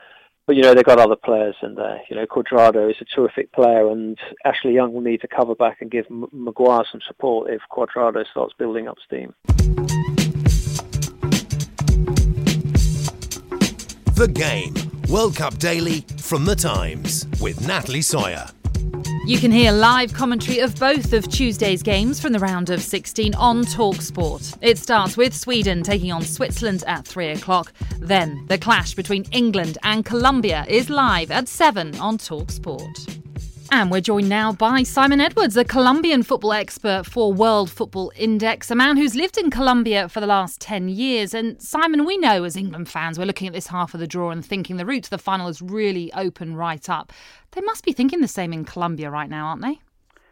But 0.46 0.54
you 0.54 0.62
know 0.62 0.74
they've 0.74 0.84
got 0.84 1.00
other 1.00 1.16
players 1.16 1.56
in 1.60 1.74
there. 1.74 2.00
You 2.08 2.14
know 2.14 2.26
Cuadrado 2.26 2.88
is 2.88 2.96
a 3.00 3.04
terrific 3.04 3.50
player, 3.50 3.90
and 3.90 4.16
Ashley 4.44 4.74
Young 4.74 4.92
will 4.92 5.00
need 5.00 5.20
to 5.22 5.28
cover 5.28 5.56
back 5.56 5.78
and 5.80 5.90
give 5.90 6.06
M- 6.08 6.28
Maguire 6.32 6.84
some 6.90 7.00
support 7.06 7.50
if 7.50 7.62
Cuadrado 7.70 8.24
starts 8.30 8.54
building 8.56 8.86
up 8.86 8.96
steam. 9.04 9.34
The 14.14 14.28
game, 14.32 14.74
World 15.10 15.34
Cup 15.34 15.58
Daily 15.58 16.04
from 16.18 16.44
the 16.44 16.54
Times 16.54 17.26
with 17.40 17.66
Natalie 17.66 18.00
Sawyer. 18.00 18.46
You 19.26 19.38
can 19.38 19.50
hear 19.50 19.72
live 19.72 20.14
commentary 20.14 20.60
of 20.60 20.76
both 20.76 21.12
of 21.12 21.28
Tuesday's 21.28 21.82
games 21.82 22.20
from 22.20 22.32
the 22.32 22.38
round 22.38 22.70
of 22.70 22.80
16 22.80 23.34
on 23.34 23.64
Talksport. 23.64 24.56
It 24.60 24.78
starts 24.78 25.16
with 25.16 25.34
Sweden 25.34 25.82
taking 25.82 26.12
on 26.12 26.22
Switzerland 26.22 26.84
at 26.86 27.08
3 27.08 27.30
o'clock. 27.30 27.72
Then 27.98 28.46
the 28.46 28.56
clash 28.56 28.94
between 28.94 29.24
England 29.32 29.78
and 29.82 30.04
Colombia 30.04 30.64
is 30.68 30.90
live 30.90 31.32
at 31.32 31.48
7 31.48 31.96
on 31.98 32.18
Talksport. 32.18 33.25
And 33.72 33.90
we're 33.90 34.00
joined 34.00 34.28
now 34.28 34.52
by 34.52 34.82
Simon 34.84 35.20
Edwards, 35.20 35.56
a 35.56 35.64
Colombian 35.64 36.22
football 36.22 36.52
expert 36.52 37.04
for 37.04 37.32
World 37.32 37.70
Football 37.70 38.12
Index, 38.16 38.70
a 38.70 38.74
man 38.74 38.96
who's 38.96 39.14
lived 39.14 39.36
in 39.36 39.50
Colombia 39.50 40.08
for 40.08 40.20
the 40.20 40.26
last 40.26 40.60
10 40.60 40.88
years. 40.88 41.34
And 41.34 41.60
Simon, 41.60 42.04
we 42.04 42.16
know 42.16 42.44
as 42.44 42.56
England 42.56 42.88
fans, 42.88 43.18
we're 43.18 43.24
looking 43.24 43.48
at 43.48 43.54
this 43.54 43.66
half 43.66 43.92
of 43.92 44.00
the 44.00 44.06
draw 44.06 44.30
and 44.30 44.44
thinking 44.44 44.76
the 44.76 44.86
route 44.86 45.04
to 45.04 45.10
the 45.10 45.18
final 45.18 45.48
is 45.48 45.60
really 45.60 46.12
open 46.12 46.54
right 46.54 46.88
up. 46.88 47.12
They 47.52 47.60
must 47.62 47.84
be 47.84 47.92
thinking 47.92 48.20
the 48.20 48.28
same 48.28 48.52
in 48.52 48.64
Colombia 48.64 49.10
right 49.10 49.28
now, 49.28 49.46
aren't 49.46 49.62
they? 49.62 49.80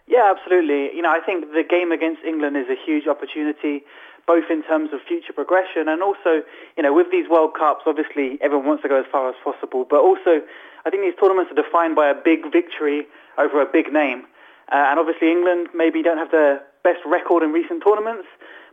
Yeah, 0.07 0.33
absolutely. 0.35 0.95
You 0.95 1.03
know, 1.03 1.11
I 1.11 1.21
think 1.21 1.47
the 1.53 1.65
game 1.69 1.93
against 1.93 2.23
England 2.23 2.57
is 2.57 2.67
a 2.69 2.77
huge 2.87 3.09
opportunity, 3.09 3.83
both 4.27 4.45
in 4.49 4.63
terms 4.63 4.91
of 4.93 5.01
future 5.07 5.33
progression 5.33 5.89
and 5.89 6.03
also, 6.03 6.43
you 6.77 6.83
know, 6.83 6.95
with 6.95 7.11
these 7.11 7.29
World 7.29 7.55
Cups, 7.59 7.83
obviously 7.87 8.39
everyone 8.43 8.67
wants 8.67 8.83
to 8.83 8.89
go 8.89 8.99
as 8.99 9.07
far 9.11 9.29
as 9.29 9.35
possible, 9.43 9.87
but 9.89 10.01
also 10.01 10.41
I 10.87 10.91
think 10.91 11.03
these 11.03 11.19
tournaments 11.21 11.51
are 11.51 11.61
defined 11.61 11.97
by 11.97 12.09
a 12.09 12.15
big 12.15 12.53
victory 12.53 13.07
over 13.39 13.61
a 13.61 13.67
big 13.67 13.93
name. 13.93 14.25
Uh, 14.73 14.89
and 14.89 14.99
obviously 14.99 15.31
England 15.31 15.69
maybe 15.75 16.03
don't 16.03 16.19
have 16.19 16.31
the 16.31 16.61
best 16.83 17.01
record 17.07 17.43
in 17.43 17.51
recent 17.53 17.83
tournaments, 17.85 18.29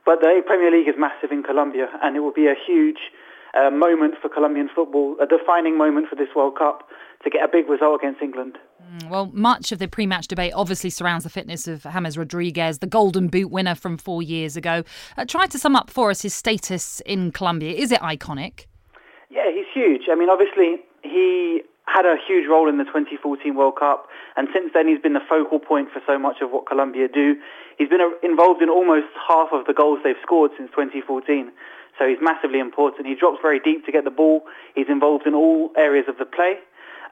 but 0.05 0.21
the 0.21 0.41
Premier 0.45 0.71
League 0.71 0.87
is 0.87 0.95
massive 0.97 1.31
in 1.31 1.43
Colombia, 1.43 1.87
and 2.01 2.15
it 2.15 2.19
will 2.19 2.33
be 2.33 2.47
a 2.47 2.55
huge 2.55 3.11
uh, 3.53 3.69
moment 3.69 4.15
for 4.21 4.29
Colombian 4.29 4.69
football, 4.73 5.15
a 5.21 5.25
defining 5.25 5.77
moment 5.77 6.07
for 6.07 6.15
this 6.15 6.29
World 6.35 6.57
Cup 6.57 6.87
to 7.23 7.29
get 7.29 7.43
a 7.43 7.47
big 7.47 7.69
result 7.69 8.01
against 8.01 8.21
England. 8.21 8.57
Mm, 8.81 9.09
well, 9.09 9.29
much 9.33 9.71
of 9.71 9.79
the 9.79 9.87
pre 9.87 10.07
match 10.07 10.27
debate 10.27 10.53
obviously 10.55 10.89
surrounds 10.89 11.23
the 11.23 11.29
fitness 11.29 11.67
of 11.67 11.83
James 11.83 12.17
Rodriguez, 12.17 12.79
the 12.79 12.87
Golden 12.87 13.27
Boot 13.27 13.51
winner 13.51 13.75
from 13.75 13.97
four 13.97 14.21
years 14.23 14.55
ago. 14.55 14.83
Uh, 15.17 15.25
try 15.25 15.45
to 15.45 15.59
sum 15.59 15.75
up 15.75 15.89
for 15.89 16.09
us 16.09 16.21
his 16.21 16.33
status 16.33 17.01
in 17.05 17.31
Colombia. 17.31 17.73
Is 17.73 17.91
it 17.91 17.99
iconic? 17.99 18.65
Yeah, 19.29 19.51
he's 19.53 19.65
huge. 19.73 20.03
I 20.09 20.15
mean, 20.15 20.29
obviously, 20.29 20.77
he 21.03 21.61
had 21.91 22.05
a 22.05 22.15
huge 22.15 22.47
role 22.47 22.69
in 22.69 22.77
the 22.77 22.85
2014 22.85 23.55
World 23.55 23.75
Cup, 23.75 24.07
and 24.37 24.47
since 24.53 24.71
then 24.73 24.87
he's 24.87 24.99
been 24.99 25.13
the 25.13 25.27
focal 25.27 25.59
point 25.59 25.89
for 25.91 26.01
so 26.07 26.17
much 26.17 26.37
of 26.41 26.51
what 26.51 26.65
Colombia 26.65 27.07
do. 27.07 27.35
He's 27.77 27.89
been 27.89 28.01
involved 28.23 28.61
in 28.61 28.69
almost 28.69 29.07
half 29.27 29.49
of 29.51 29.65
the 29.65 29.73
goals 29.73 29.99
they've 30.03 30.15
scored 30.21 30.51
since 30.57 30.71
2014, 30.71 31.51
so 31.99 32.07
he's 32.07 32.19
massively 32.21 32.59
important. 32.59 33.07
He 33.07 33.15
drops 33.15 33.39
very 33.41 33.59
deep 33.59 33.85
to 33.85 33.91
get 33.91 34.05
the 34.05 34.11
ball. 34.11 34.43
He's 34.73 34.87
involved 34.87 35.27
in 35.27 35.33
all 35.33 35.71
areas 35.75 36.05
of 36.07 36.17
the 36.17 36.25
play. 36.25 36.55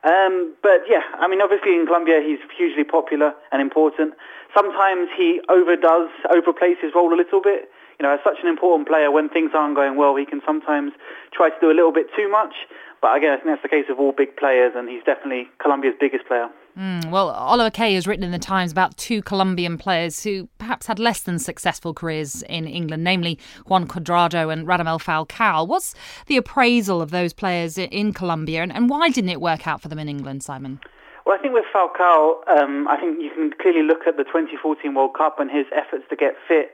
Um, 0.04 0.56
but 0.64 0.88
yeah, 0.88 1.04
I 1.20 1.28
mean, 1.28 1.42
obviously 1.42 1.76
in 1.76 1.86
Colombia 1.86 2.24
he's 2.24 2.40
hugely 2.56 2.86
popular 2.86 3.34
and 3.52 3.62
important. 3.62 4.14
Sometimes 4.56 5.10
he 5.18 5.42
overdoes, 5.50 6.10
overplays 6.32 6.80
his 6.82 6.96
role 6.96 7.14
a 7.14 7.20
little 7.20 7.42
bit. 7.42 7.70
You 8.00 8.08
know, 8.08 8.14
as 8.14 8.22
such 8.24 8.38
an 8.42 8.48
important 8.48 8.88
player, 8.88 9.12
when 9.12 9.28
things 9.28 9.52
aren't 9.54 9.76
going 9.76 9.98
well, 9.98 10.16
he 10.16 10.26
can 10.26 10.42
sometimes 10.46 10.94
try 11.34 11.50
to 11.50 11.56
do 11.60 11.70
a 11.70 11.76
little 11.76 11.92
bit 11.92 12.08
too 12.16 12.30
much. 12.32 12.56
But 13.02 13.16
again, 13.16 13.32
I 13.32 13.36
think 13.36 13.48
that's 13.48 13.62
the 13.62 13.70
case 13.70 13.86
of 13.90 14.00
all 14.00 14.12
big 14.12 14.36
players, 14.36 14.74
and 14.76 14.90
he's 14.90 15.04
definitely 15.06 15.48
Colombia's 15.62 15.96
biggest 16.00 16.28
player. 16.28 16.50
Mm, 16.78 17.12
well, 17.12 17.30
Oliver 17.30 17.70
Kay 17.70 17.94
has 17.96 18.08
written 18.08 18.24
in 18.24 18.32
the 18.32 18.40
Times 18.40 18.72
about 18.72 18.98
two 18.98 19.22
Colombian 19.22 19.78
players 19.78 20.24
who 20.24 20.50
perhaps 20.58 20.86
had 20.88 21.00
less 21.00 21.22
than 21.22 21.40
successful 21.40 21.94
careers 21.94 22.42
in 22.44 22.68
England, 22.68 23.04
namely 23.04 23.40
Juan 23.68 23.88
Cuadrado 23.88 24.52
and 24.52 24.68
Radamel 24.68 25.02
Falcao. 25.02 25.68
What's 25.68 25.96
the 26.28 26.38
appraisal 26.38 27.02
of 27.02 27.12
those 27.12 27.34
players 27.34 27.78
in 27.78 28.14
Colombia, 28.14 28.64
and, 28.64 28.74
and 28.74 28.90
why 28.90 29.10
didn't 29.10 29.30
it 29.30 29.42
work 29.42 29.68
out 29.68 29.82
for 29.82 29.88
them 29.88 30.00
in 30.00 30.10
England, 30.10 30.44
Simon? 30.44 30.80
Well, 31.26 31.38
I 31.38 31.42
think 31.42 31.54
with 31.54 31.66
Falcao, 31.74 32.48
um, 32.50 32.88
I 32.88 32.98
think 32.98 33.22
you 33.22 33.30
can 33.30 33.52
clearly 33.62 33.84
look 33.84 34.08
at 34.08 34.18
the 34.18 34.24
2014 34.24 34.94
World 34.94 35.16
Cup 35.18 35.40
and 35.40 35.50
his 35.50 35.66
efforts 35.76 36.04
to 36.10 36.16
get 36.16 36.34
fit 36.48 36.72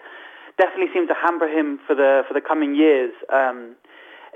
definitely 0.57 0.87
seem 0.93 1.07
to 1.07 1.13
hamper 1.13 1.47
him 1.47 1.79
for 1.85 1.95
the 1.95 2.23
for 2.27 2.33
the 2.33 2.41
coming 2.41 2.75
years. 2.75 3.11
Um, 3.33 3.75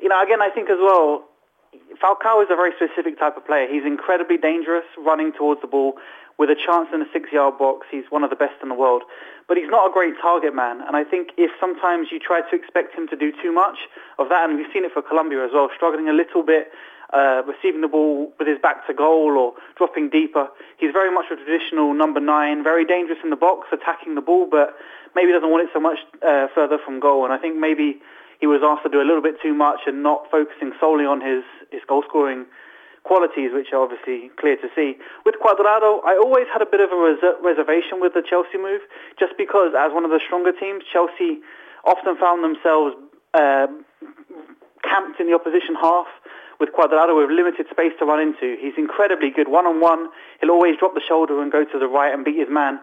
you 0.02 0.10
know, 0.10 0.22
again, 0.22 0.42
I 0.42 0.50
think 0.50 0.70
as 0.70 0.78
well, 0.82 1.24
Falcao 2.02 2.42
is 2.42 2.50
a 2.50 2.56
very 2.56 2.72
specific 2.76 3.20
type 3.20 3.36
of 3.38 3.46
player. 3.46 3.68
He's 3.70 3.86
incredibly 3.86 4.38
dangerous 4.38 4.86
running 4.98 5.32
towards 5.34 5.62
the 5.62 5.68
ball 5.68 5.98
with 6.38 6.50
a 6.50 6.56
chance 6.56 6.88
in 6.94 7.02
a 7.02 7.06
six-yard 7.12 7.58
box. 7.58 7.88
He's 7.92 8.06
one 8.10 8.24
of 8.24 8.30
the 8.30 8.36
best 8.36 8.56
in 8.64 8.70
the 8.70 8.76
world. 8.76 9.04
But 9.48 9.58
he's 9.58 9.70
not 9.70 9.90
a 9.90 9.94
great 9.94 10.14
target 10.22 10.56
man. 10.56 10.82
And 10.88 10.96
I 10.96 11.04
think 11.04 11.32
if 11.38 11.52
sometimes 11.60 12.08
you 12.12 12.20
try 12.20 12.42
to 12.42 12.56
expect 12.56 12.96
him 12.96 13.08
to 13.10 13.18
do 13.18 13.34
too 13.44 13.52
much 13.52 13.78
of 14.18 14.30
that, 14.30 14.48
and 14.50 14.58
we've 14.58 14.72
seen 14.74 14.86
it 14.86 14.94
for 14.94 15.02
Colombia 15.02 15.44
as 15.44 15.52
well, 15.54 15.70
struggling 15.76 16.08
a 16.08 16.14
little 16.14 16.42
bit 16.42 16.72
uh, 17.12 17.42
receiving 17.46 17.82
the 17.82 17.88
ball 17.88 18.32
with 18.40 18.48
his 18.48 18.58
back 18.60 18.86
to 18.88 18.94
goal 18.94 19.38
or 19.38 19.54
dropping 19.76 20.10
deeper. 20.10 20.48
He's 20.78 20.92
very 20.94 21.12
much 21.12 21.26
a 21.32 21.36
traditional 21.36 21.94
number 21.94 22.20
nine, 22.20 22.64
very 22.64 22.86
dangerous 22.86 23.20
in 23.24 23.32
the 23.32 23.36
box, 23.36 23.68
attacking 23.74 24.16
the 24.16 24.22
ball, 24.22 24.48
but 24.50 24.76
maybe 25.16 25.32
doesn't 25.32 25.50
want 25.50 25.68
it 25.68 25.72
so 25.74 25.80
much 25.80 25.98
uh, 26.26 26.48
further 26.54 26.78
from 26.78 27.00
goal. 27.00 27.26
And 27.26 27.34
I 27.34 27.38
think 27.38 27.58
maybe 27.58 28.00
he 28.40 28.48
was 28.48 28.64
asked 28.64 28.84
to 28.84 28.90
do 28.90 29.04
a 29.04 29.08
little 29.08 29.22
bit 29.22 29.36
too 29.44 29.54
much 29.54 29.84
and 29.86 30.02
not 30.02 30.24
focusing 30.32 30.72
solely 30.80 31.06
on 31.06 31.20
his, 31.20 31.44
his 31.72 31.84
goal-scoring 31.88 32.48
qualities, 33.04 33.52
which 33.52 33.72
are 33.72 33.84
obviously 33.84 34.32
clear 34.40 34.56
to 34.56 34.68
see. 34.76 34.96
With 35.26 35.36
Cuadrado, 35.44 36.00
I 36.08 36.16
always 36.16 36.48
had 36.52 36.62
a 36.62 36.70
bit 36.70 36.80
of 36.80 36.92
a 36.92 37.00
res- 37.00 37.40
reservation 37.44 38.00
with 38.00 38.16
the 38.16 38.24
Chelsea 38.24 38.58
move, 38.58 38.82
just 39.20 39.36
because 39.38 39.76
as 39.76 39.92
one 39.92 40.04
of 40.04 40.12
the 40.12 40.20
stronger 40.24 40.52
teams, 40.52 40.84
Chelsea 40.88 41.44
often 41.84 42.16
found 42.16 42.44
themselves 42.44 42.96
uh, 43.36 43.68
camped 44.84 45.20
in 45.20 45.28
the 45.28 45.36
opposition 45.36 45.76
half 45.76 46.08
with 46.60 46.70
Cuadrado 46.76 47.16
with 47.16 47.32
limited 47.32 47.68
space 47.72 47.92
to 48.00 48.06
run 48.06 48.20
into. 48.20 48.56
He's 48.60 48.76
incredibly 48.78 49.32
good 49.32 49.48
one-on-one. 49.48 50.12
He'll 50.40 50.52
always 50.52 50.76
drop 50.80 50.94
the 50.94 51.04
shoulder 51.04 51.42
and 51.42 51.52
go 51.52 51.64
to 51.64 51.80
the 51.80 51.88
right 51.88 52.14
and 52.14 52.24
beat 52.24 52.40
his 52.40 52.52
man 52.52 52.80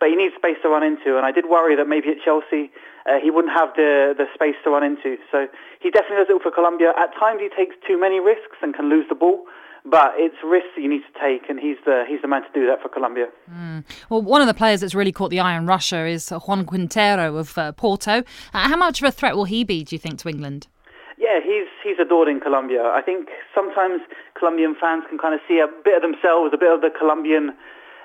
but 0.00 0.08
he 0.08 0.16
needs 0.16 0.34
space 0.34 0.56
to 0.62 0.68
run 0.68 0.82
into. 0.82 1.20
And 1.20 1.26
I 1.26 1.30
did 1.30 1.44
worry 1.46 1.76
that 1.76 1.86
maybe 1.86 2.08
at 2.08 2.24
Chelsea 2.24 2.72
uh, 3.10 3.18
he 3.20 3.30
wouldn't 3.30 3.52
have 3.52 3.74
the 3.74 4.14
the 4.16 4.26
space 4.34 4.54
to 4.64 4.70
run 4.70 4.84
into. 4.84 5.16
So 5.32 5.48
he 5.80 5.90
definitely 5.90 6.24
does 6.24 6.30
it 6.30 6.42
for 6.42 6.52
Colombia. 6.52 6.92
At 6.96 7.12
times 7.18 7.40
he 7.40 7.48
takes 7.48 7.74
too 7.86 7.98
many 7.98 8.20
risks 8.20 8.56
and 8.62 8.74
can 8.74 8.88
lose 8.88 9.06
the 9.08 9.14
ball. 9.14 9.46
But 9.82 10.12
it's 10.16 10.36
risks 10.44 10.68
that 10.76 10.82
you 10.82 10.90
need 10.90 11.04
to 11.10 11.18
take, 11.18 11.48
and 11.48 11.58
he's 11.58 11.78
the 11.86 12.04
he's 12.06 12.20
the 12.20 12.28
man 12.28 12.42
to 12.42 12.52
do 12.52 12.66
that 12.66 12.82
for 12.82 12.90
Colombia. 12.90 13.28
Mm. 13.50 13.82
Well, 14.10 14.20
one 14.20 14.42
of 14.42 14.46
the 14.46 14.52
players 14.52 14.82
that's 14.82 14.94
really 14.94 15.10
caught 15.10 15.30
the 15.30 15.40
eye 15.40 15.56
in 15.56 15.66
Russia 15.66 16.04
is 16.04 16.28
Juan 16.28 16.66
Quintero 16.66 17.36
of 17.36 17.56
uh, 17.56 17.72
Porto. 17.72 18.18
Uh, 18.52 18.68
how 18.68 18.76
much 18.76 19.00
of 19.00 19.08
a 19.08 19.10
threat 19.10 19.36
will 19.36 19.46
he 19.46 19.64
be, 19.64 19.82
do 19.82 19.94
you 19.94 19.98
think, 19.98 20.18
to 20.18 20.28
England? 20.28 20.68
Yeah, 21.16 21.40
he's 21.42 21.68
he's 21.82 21.98
adored 21.98 22.28
in 22.28 22.40
Colombia. 22.40 22.82
I 22.82 23.00
think 23.00 23.28
sometimes 23.54 24.02
Colombian 24.38 24.76
fans 24.78 25.04
can 25.08 25.16
kind 25.16 25.32
of 25.32 25.40
see 25.48 25.58
a 25.60 25.68
bit 25.82 25.96
of 25.96 26.02
themselves, 26.02 26.52
a 26.52 26.58
bit 26.58 26.70
of 26.70 26.82
the 26.82 26.90
Colombian 26.90 27.56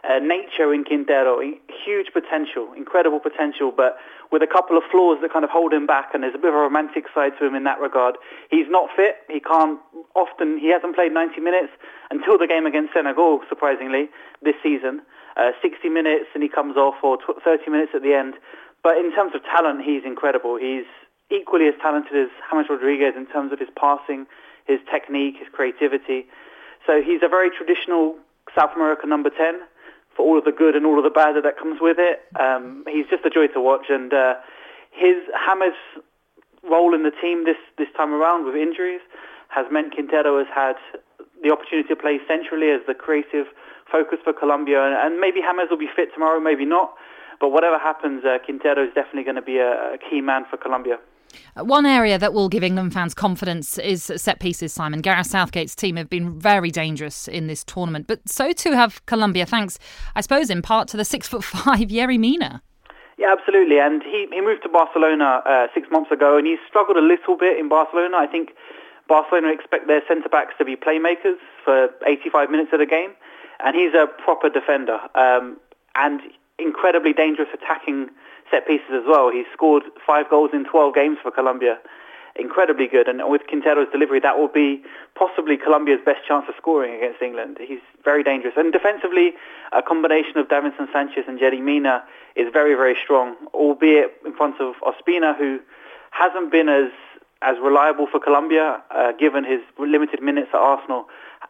uh, 0.05 0.19
nature 0.19 0.74
in 0.74 0.83
Quintero, 0.83 1.39
huge 1.85 2.07
potential, 2.13 2.69
incredible 2.77 3.19
potential, 3.19 3.74
but 3.75 3.97
with 4.31 4.41
a 4.41 4.47
couple 4.47 4.77
of 4.77 4.83
flaws 4.91 5.17
that 5.21 5.31
kind 5.33 5.43
of 5.43 5.51
hold 5.51 5.74
him 5.74 5.85
back, 5.85 6.13
and 6.13 6.24
there's 6.24 6.35
a 6.35 6.38
bit 6.38 6.50
of 6.50 6.55
a 6.55 6.59
romantic 6.59 7.05
side 7.13 7.33
to 7.39 7.45
him 7.45 7.55
in 7.55 7.63
that 7.63 7.79
regard. 7.79 8.15
He's 8.50 8.67
not 8.69 8.89
fit. 8.95 9.17
He 9.29 9.39
can't 9.39 9.79
often. 10.15 10.59
He 10.59 10.69
hasn't 10.69 10.95
played 10.95 11.13
90 11.13 11.41
minutes 11.41 11.74
until 12.12 12.38
the 12.38 12.47
game 12.47 12.65
against 12.65 12.93
Senegal, 12.93 13.41
surprisingly, 13.50 14.09
this 14.41 14.55
season. 14.62 15.01
Uh, 15.38 15.51
60 15.62 15.89
minutes, 15.89 16.25
and 16.33 16.43
he 16.43 16.50
comes 16.50 16.77
off, 16.77 16.95
or 17.03 17.17
30 17.43 17.69
minutes 17.69 17.91
at 17.93 18.01
the 18.01 18.13
end. 18.13 18.35
But 18.83 18.97
in 18.97 19.12
terms 19.13 19.33
of 19.35 19.43
talent, 19.43 19.81
he's 19.83 20.03
incredible. 20.05 20.57
He's 20.57 20.85
equally 21.31 21.67
as 21.67 21.74
talented 21.81 22.15
as 22.15 22.29
James 22.51 22.67
Rodriguez 22.69 23.13
in 23.17 23.25
terms 23.25 23.51
of 23.51 23.59
his 23.59 23.69
passing, 23.75 24.27
his 24.65 24.79
technique, 24.91 25.35
his 25.39 25.50
creativity. 25.51 26.27
So 26.85 27.01
he's 27.01 27.21
a 27.24 27.27
very 27.27 27.50
traditional 27.50 28.15
South 28.55 28.71
American 28.75 29.09
number 29.09 29.29
10 29.29 29.59
for 30.15 30.25
all 30.25 30.38
of 30.38 30.45
the 30.45 30.51
good 30.51 30.75
and 30.75 30.86
all 30.86 30.98
of 30.98 31.03
the 31.03 31.12
bad 31.13 31.36
that 31.36 31.57
comes 31.57 31.79
with 31.81 31.98
it. 32.00 32.24
Um, 32.39 32.84
he's 32.88 33.05
just 33.10 33.25
a 33.25 33.29
joy 33.29 33.48
to 33.53 33.62
watch, 33.62 33.88
and 33.89 34.13
uh, 34.13 34.36
his 34.91 35.15
James 35.36 35.75
role 36.63 36.95
in 36.95 37.03
the 37.03 37.12
team 37.12 37.45
this 37.45 37.60
this 37.77 37.89
time 37.95 38.13
around 38.13 38.45
with 38.45 38.55
injuries 38.55 39.01
has 39.50 39.65
meant 39.72 39.93
Quintero 39.93 40.38
has 40.39 40.48
had 40.53 40.75
the 41.43 41.51
opportunity 41.51 41.88
to 41.88 41.95
play 41.95 42.19
centrally 42.27 42.72
as 42.72 42.81
the 42.88 42.93
creative 42.93 43.45
focus 43.91 44.17
for 44.24 44.34
Colombia, 44.34 44.84
and, 44.84 44.95
and 44.95 45.22
maybe 45.22 45.41
James 45.41 45.67
will 45.69 45.77
be 45.77 45.89
fit 45.95 46.10
tomorrow, 46.13 46.39
maybe 46.39 46.65
not. 46.65 46.95
But 47.39 47.50
whatever 47.50 47.77
happens, 47.77 48.24
uh, 48.25 48.39
Quintero 48.43 48.84
is 48.84 48.93
definitely 48.95 49.24
going 49.24 49.36
to 49.36 49.41
be 49.41 49.57
a, 49.57 49.95
a 49.95 49.98
key 49.98 50.22
man 50.22 50.45
for 50.50 50.57
Colombia. 50.57 50.98
One 51.55 51.86
area 51.86 52.17
that 52.17 52.34
will 52.34 52.50
give 52.50 52.63
England 52.63 52.94
fans 52.94 53.13
confidence 53.13 53.77
is 53.77 54.12
set 54.17 54.39
pieces, 54.39 54.74
Simon. 54.74 55.01
Gareth 55.01 55.27
Southgate's 55.27 55.75
team 55.75 55.96
have 55.96 56.10
been 56.10 56.39
very 56.39 56.72
dangerous 56.72 57.27
in 57.27 57.48
this 57.48 57.63
tournament, 57.63 58.08
but 58.08 58.27
so 58.27 58.51
too 58.51 58.74
have 58.74 59.05
Colombia, 59.05 59.46
thanks, 59.46 59.79
I 60.15 60.22
suppose, 60.22 60.50
in 60.50 60.62
part 60.62 60.88
to 60.89 60.98
the 60.98 61.05
six 61.05 61.27
foot 61.27 61.44
five 61.44 61.89
Yerry 61.89 62.20
Mina. 62.20 62.62
Yeah, 63.17 63.32
absolutely. 63.32 63.79
And 63.79 64.03
he, 64.03 64.27
he 64.32 64.41
moved 64.41 64.63
to 64.63 64.70
Barcelona 64.70 65.41
uh, 65.46 65.67
six 65.74 65.88
months 65.89 66.12
ago, 66.12 66.38
and 66.38 66.46
he's 66.46 66.60
struggled 66.67 66.98
a 66.98 67.01
little 67.01 67.38
bit 67.38 67.58
in 67.58 67.70
Barcelona. 67.70 68.17
I 68.17 68.27
think 68.27 68.51
Barcelona 69.08 69.53
expect 69.53 69.88
their 69.88 70.01
centre 70.08 70.29
backs 70.29 70.53
to 70.58 70.65
be 70.65 70.75
playmakers 70.75 71.38
for 71.63 71.89
85 72.05 72.50
minutes 72.50 72.72
of 72.74 72.79
the 72.79 72.86
game, 72.86 73.12
and 73.63 73.75
he's 73.75 73.94
a 73.94 74.08
proper 74.08 74.50
defender 74.50 75.00
um, 75.15 75.58
and 75.96 76.22
incredibly 76.60 77.13
dangerous 77.13 77.50
attacking 77.53 78.10
set 78.51 78.67
pieces 78.67 78.91
as 78.91 79.03
well. 79.07 79.31
He's 79.31 79.45
scored 79.53 79.83
five 80.05 80.29
goals 80.29 80.51
in 80.53 80.65
12 80.65 80.93
games 80.93 81.17
for 81.21 81.31
Colombia. 81.31 81.79
Incredibly 82.37 82.87
good. 82.87 83.07
And 83.07 83.21
with 83.29 83.47
Quintero's 83.47 83.87
delivery, 83.91 84.19
that 84.19 84.37
will 84.37 84.49
be 84.49 84.83
possibly 85.15 85.55
Colombia's 85.55 86.01
best 86.05 86.19
chance 86.27 86.45
of 86.49 86.55
scoring 86.57 86.93
against 86.93 87.21
England. 87.21 87.57
He's 87.61 87.79
very 88.03 88.23
dangerous. 88.23 88.53
And 88.57 88.73
defensively, 88.73 89.33
a 89.71 89.81
combination 89.81 90.37
of 90.37 90.47
Davinson 90.47 90.91
Sanchez 90.91 91.23
and 91.27 91.39
Yerry 91.39 91.61
Mina 91.61 92.03
is 92.35 92.47
very, 92.51 92.75
very 92.75 92.95
strong, 93.01 93.35
albeit 93.53 94.11
in 94.25 94.33
front 94.35 94.59
of 94.59 94.75
Ospina, 94.83 95.37
who 95.37 95.59
hasn't 96.11 96.51
been 96.51 96.67
as 96.67 96.91
as 97.41 97.57
reliable 97.61 98.07
for 98.07 98.19
Colombia, 98.19 98.81
uh, 98.91 99.11
given 99.11 99.43
his 99.43 99.59
limited 99.77 100.21
minutes 100.21 100.49
at 100.53 100.59
Arsenal, 100.59 101.05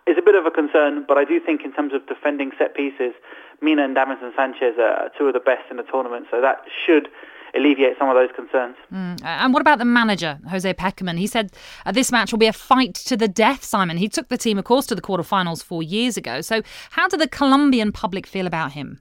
is 0.07 0.17
a 0.17 0.21
bit 0.21 0.35
of 0.35 0.45
a 0.45 0.51
concern. 0.51 1.05
But 1.07 1.17
I 1.17 1.25
do 1.25 1.39
think 1.39 1.61
in 1.63 1.73
terms 1.73 1.93
of 1.93 2.05
defending 2.07 2.51
set 2.57 2.75
pieces, 2.75 3.13
Mina 3.61 3.83
and 3.83 3.95
Davinson 3.95 4.35
Sanchez 4.35 4.75
are 4.79 5.09
two 5.17 5.27
of 5.27 5.33
the 5.33 5.39
best 5.39 5.63
in 5.71 5.77
the 5.77 5.83
tournament, 5.83 6.27
so 6.29 6.41
that 6.41 6.61
should 6.85 7.07
alleviate 7.55 7.97
some 7.97 8.09
of 8.09 8.15
those 8.15 8.29
concerns. 8.35 8.75
Mm. 8.93 9.23
And 9.23 9.53
what 9.53 9.61
about 9.61 9.79
the 9.79 9.85
manager, 9.85 10.39
Jose 10.49 10.73
Pekerman? 10.73 11.17
He 11.17 11.27
said 11.27 11.51
uh, 11.85 11.91
this 11.91 12.11
match 12.11 12.31
will 12.31 12.39
be 12.39 12.47
a 12.47 12.53
fight 12.53 12.95
to 12.95 13.15
the 13.15 13.27
death, 13.27 13.63
Simon. 13.63 13.97
He 13.97 14.09
took 14.09 14.27
the 14.27 14.37
team, 14.37 14.57
of 14.57 14.65
course, 14.65 14.85
to 14.87 14.95
the 14.95 15.01
quarterfinals 15.01 15.63
four 15.63 15.81
years 15.81 16.17
ago. 16.17 16.41
So, 16.41 16.61
how 16.91 17.07
do 17.07 17.17
the 17.17 17.27
Colombian 17.27 17.91
public 17.91 18.27
feel 18.27 18.45
about 18.45 18.73
him? 18.73 18.99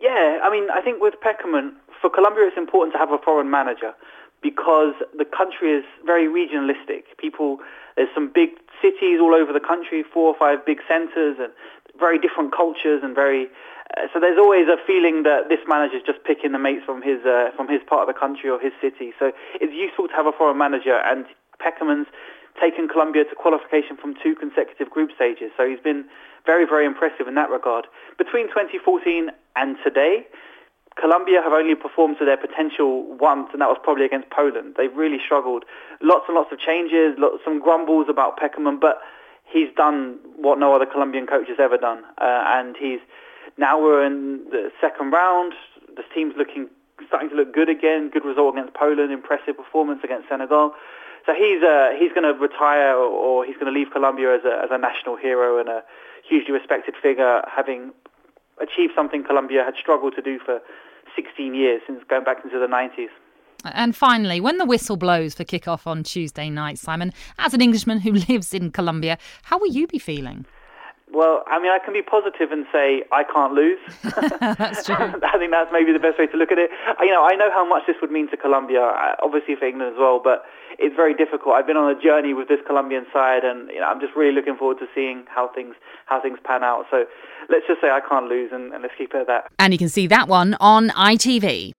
Yeah, 0.00 0.38
I 0.42 0.50
mean, 0.50 0.68
I 0.70 0.80
think 0.80 1.02
with 1.02 1.14
Pekerman, 1.20 1.72
for 2.00 2.08
Colombia, 2.08 2.46
it's 2.46 2.56
important 2.56 2.94
to 2.94 2.98
have 2.98 3.10
a 3.10 3.18
foreign 3.18 3.50
manager 3.50 3.92
because 4.42 4.94
the 5.18 5.26
country 5.26 5.72
is 5.72 5.84
very 6.06 6.26
regionalistic. 6.26 7.02
People, 7.18 7.58
there's 7.96 8.08
some 8.14 8.30
big 8.32 8.50
cities 8.82 9.20
all 9.20 9.34
over 9.34 9.52
the 9.52 9.60
country, 9.60 10.02
four 10.02 10.28
or 10.28 10.36
five 10.38 10.64
big 10.64 10.78
centres, 10.88 11.36
and 11.38 11.52
very 11.98 12.18
different 12.18 12.54
cultures 12.54 13.02
and 13.02 13.14
very 13.14 13.48
uh, 13.96 14.06
so 14.12 14.20
there's 14.20 14.38
always 14.38 14.68
a 14.68 14.76
feeling 14.86 15.24
that 15.24 15.48
this 15.48 15.58
manager's 15.66 16.02
just 16.06 16.22
picking 16.22 16.52
the 16.52 16.58
mates 16.58 16.84
from 16.86 17.02
his 17.02 17.24
uh, 17.26 17.50
from 17.56 17.66
his 17.68 17.80
part 17.86 18.08
of 18.08 18.14
the 18.14 18.18
country 18.18 18.48
or 18.48 18.60
his 18.60 18.72
city. 18.80 19.12
So 19.18 19.32
it's 19.60 19.74
useful 19.74 20.06
to 20.06 20.14
have 20.14 20.26
a 20.26 20.32
foreign 20.32 20.58
manager, 20.58 20.94
and 20.94 21.26
Pekerman's 21.58 22.06
taken 22.60 22.88
Colombia 22.88 23.24
to 23.24 23.34
qualification 23.34 23.96
from 23.96 24.14
two 24.22 24.34
consecutive 24.34 24.90
group 24.90 25.10
stages. 25.14 25.50
So 25.56 25.66
he's 25.66 25.80
been 25.80 26.04
very, 26.46 26.66
very 26.66 26.86
impressive 26.86 27.26
in 27.26 27.34
that 27.34 27.50
regard. 27.50 27.86
Between 28.18 28.48
2014 28.48 29.30
and 29.56 29.76
today, 29.82 30.26
Colombia 30.96 31.40
have 31.42 31.52
only 31.52 31.74
performed 31.74 32.16
to 32.18 32.24
their 32.24 32.36
potential 32.36 33.04
once, 33.16 33.48
and 33.52 33.60
that 33.60 33.68
was 33.68 33.78
probably 33.82 34.04
against 34.04 34.30
Poland. 34.30 34.74
They've 34.76 34.94
really 34.94 35.18
struggled. 35.24 35.64
Lots 36.02 36.24
and 36.28 36.34
lots 36.34 36.52
of 36.52 36.58
changes, 36.58 37.14
lots, 37.18 37.42
some 37.44 37.60
grumbles 37.60 38.06
about 38.08 38.38
Pekerman, 38.38 38.80
but 38.80 39.00
he's 39.44 39.68
done 39.76 40.18
what 40.36 40.58
no 40.58 40.74
other 40.74 40.86
Colombian 40.86 41.26
coach 41.26 41.48
has 41.48 41.58
ever 41.60 41.76
done, 41.76 42.02
uh, 42.20 42.44
and 42.46 42.76
he's 42.78 43.00
now 43.56 43.80
we're 43.80 44.04
in 44.04 44.44
the 44.50 44.70
second 44.80 45.10
round. 45.10 45.54
The 45.96 46.02
team's 46.14 46.34
looking 46.36 46.68
starting 47.06 47.30
to 47.30 47.36
look 47.36 47.52
good 47.52 47.68
again. 47.68 48.10
Good 48.10 48.24
result 48.24 48.54
against 48.54 48.74
Poland. 48.74 49.12
Impressive 49.12 49.56
performance 49.56 50.00
against 50.04 50.28
Senegal. 50.28 50.72
So 51.26 51.34
he's 51.34 51.62
uh, 51.62 51.90
he's 51.98 52.12
going 52.12 52.24
to 52.24 52.38
retire 52.38 52.96
or 52.96 53.44
he's 53.44 53.54
going 53.54 53.72
to 53.72 53.78
leave 53.78 53.90
Colombia 53.92 54.34
as 54.34 54.44
a 54.44 54.64
as 54.64 54.70
a 54.70 54.78
national 54.78 55.16
hero 55.16 55.58
and 55.58 55.68
a 55.68 55.82
hugely 56.26 56.52
respected 56.52 56.94
figure, 57.00 57.42
having 57.48 57.92
achieved 58.60 58.92
something 58.94 59.24
Colombia 59.24 59.64
had 59.64 59.74
struggled 59.80 60.14
to 60.16 60.22
do 60.22 60.38
for 60.38 60.60
16 61.16 61.54
years 61.54 61.82
since 61.86 62.02
going 62.08 62.24
back 62.24 62.38
into 62.44 62.58
the 62.58 62.66
90s. 62.66 63.08
And 63.64 63.94
finally, 63.94 64.40
when 64.40 64.58
the 64.58 64.64
whistle 64.64 64.96
blows 64.96 65.34
for 65.34 65.44
kick-off 65.44 65.86
on 65.86 66.02
Tuesday 66.02 66.48
night, 66.48 66.78
Simon, 66.78 67.12
as 67.38 67.52
an 67.52 67.60
Englishman 67.60 68.00
who 68.00 68.12
lives 68.28 68.54
in 68.54 68.70
Colombia, 68.70 69.18
how 69.44 69.58
will 69.58 69.70
you 69.70 69.86
be 69.86 69.98
feeling? 69.98 70.46
Well, 71.12 71.42
I 71.48 71.58
mean, 71.58 71.72
I 71.72 71.78
can 71.82 71.92
be 71.92 72.02
positive 72.02 72.52
and 72.52 72.66
say 72.72 73.02
I 73.10 73.24
can't 73.24 73.52
lose. 73.52 73.78
that's 74.40 74.86
true. 74.86 74.94
I 74.94 75.38
think 75.38 75.50
that's 75.50 75.70
maybe 75.72 75.92
the 75.92 75.98
best 75.98 76.18
way 76.18 76.26
to 76.26 76.36
look 76.36 76.52
at 76.52 76.58
it. 76.58 76.70
You 77.00 77.10
know, 77.10 77.26
I 77.26 77.34
know 77.34 77.50
how 77.50 77.66
much 77.66 77.82
this 77.86 77.96
would 78.00 78.10
mean 78.10 78.30
to 78.30 78.36
Colombia, 78.36 78.82
uh, 78.82 79.16
obviously 79.22 79.56
for 79.56 79.66
England 79.66 79.94
as 79.94 79.98
well, 79.98 80.20
but 80.22 80.44
it's 80.78 80.94
very 80.94 81.14
difficult. 81.14 81.56
I've 81.56 81.66
been 81.66 81.76
on 81.76 81.90
a 81.90 81.98
journey 82.00 82.32
with 82.32 82.48
this 82.48 82.60
Colombian 82.66 83.06
side, 83.12 83.42
and 83.42 83.68
you 83.70 83.80
know, 83.80 83.86
I'm 83.86 84.00
just 84.00 84.14
really 84.14 84.34
looking 84.34 84.56
forward 84.56 84.78
to 84.78 84.86
seeing 84.94 85.24
how 85.26 85.50
things 85.52 85.74
how 86.06 86.22
things 86.22 86.38
pan 86.44 86.62
out. 86.62 86.86
So 86.90 87.04
let's 87.48 87.66
just 87.66 87.80
say 87.80 87.90
I 87.90 88.00
can't 88.00 88.26
lose, 88.26 88.50
and, 88.52 88.72
and 88.72 88.82
let's 88.82 88.94
keep 88.96 89.12
it 89.12 89.22
at 89.22 89.26
that. 89.26 89.44
And 89.58 89.72
you 89.72 89.78
can 89.78 89.88
see 89.88 90.06
that 90.06 90.28
one 90.28 90.56
on 90.60 90.90
ITV. 90.90 91.72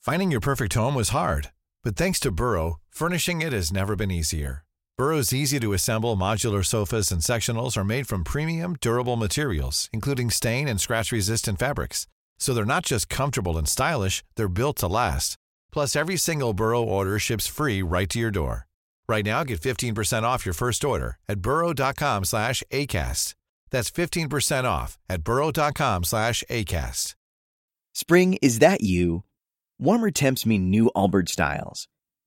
Finding 0.00 0.30
your 0.30 0.40
perfect 0.40 0.74
home 0.74 0.94
was 0.94 1.10
hard, 1.10 1.52
but 1.82 1.96
thanks 1.96 2.20
to 2.20 2.30
Burrow, 2.30 2.80
furnishing 2.90 3.40
it 3.40 3.52
has 3.52 3.72
never 3.72 3.96
been 3.96 4.10
easier. 4.10 4.64
Burrow's 4.98 5.32
easy 5.32 5.58
to 5.58 5.72
assemble 5.72 6.16
modular 6.16 6.64
sofas 6.64 7.10
and 7.10 7.22
sectionals 7.22 7.76
are 7.78 7.84
made 7.84 8.06
from 8.06 8.24
premium, 8.24 8.76
durable 8.80 9.16
materials, 9.16 9.88
including 9.92 10.30
stain 10.30 10.68
and 10.68 10.80
scratch 10.80 11.10
resistant 11.10 11.58
fabrics. 11.58 12.06
So 12.38 12.52
they're 12.52 12.66
not 12.66 12.84
just 12.84 13.08
comfortable 13.08 13.56
and 13.56 13.66
stylish, 13.66 14.22
they're 14.36 14.48
built 14.48 14.76
to 14.78 14.88
last. 14.88 15.36
Plus, 15.72 15.96
every 15.96 16.18
single 16.18 16.52
Burrow 16.52 16.82
order 16.82 17.18
ships 17.18 17.46
free 17.46 17.82
right 17.82 18.08
to 18.10 18.18
your 18.18 18.30
door. 18.30 18.66
Right 19.08 19.24
now, 19.24 19.44
get 19.44 19.60
15% 19.60 20.22
off 20.24 20.44
your 20.44 20.52
first 20.52 20.84
order 20.84 21.18
at 21.26 21.40
burrow.com 21.40 22.24
slash 22.24 22.62
ACAST. 22.70 23.34
That's 23.70 23.90
15% 23.90 24.64
off 24.64 24.98
at 25.08 25.24
burrow.com 25.24 26.04
slash 26.04 26.44
ACAST. 26.50 27.14
Spring, 27.94 28.38
is 28.42 28.58
that 28.58 28.82
you? 28.82 29.24
Warmer 29.78 30.10
temps 30.10 30.46
mean 30.46 30.70
new 30.70 30.90
Allbirds 30.94 31.30
styles. 31.30 31.88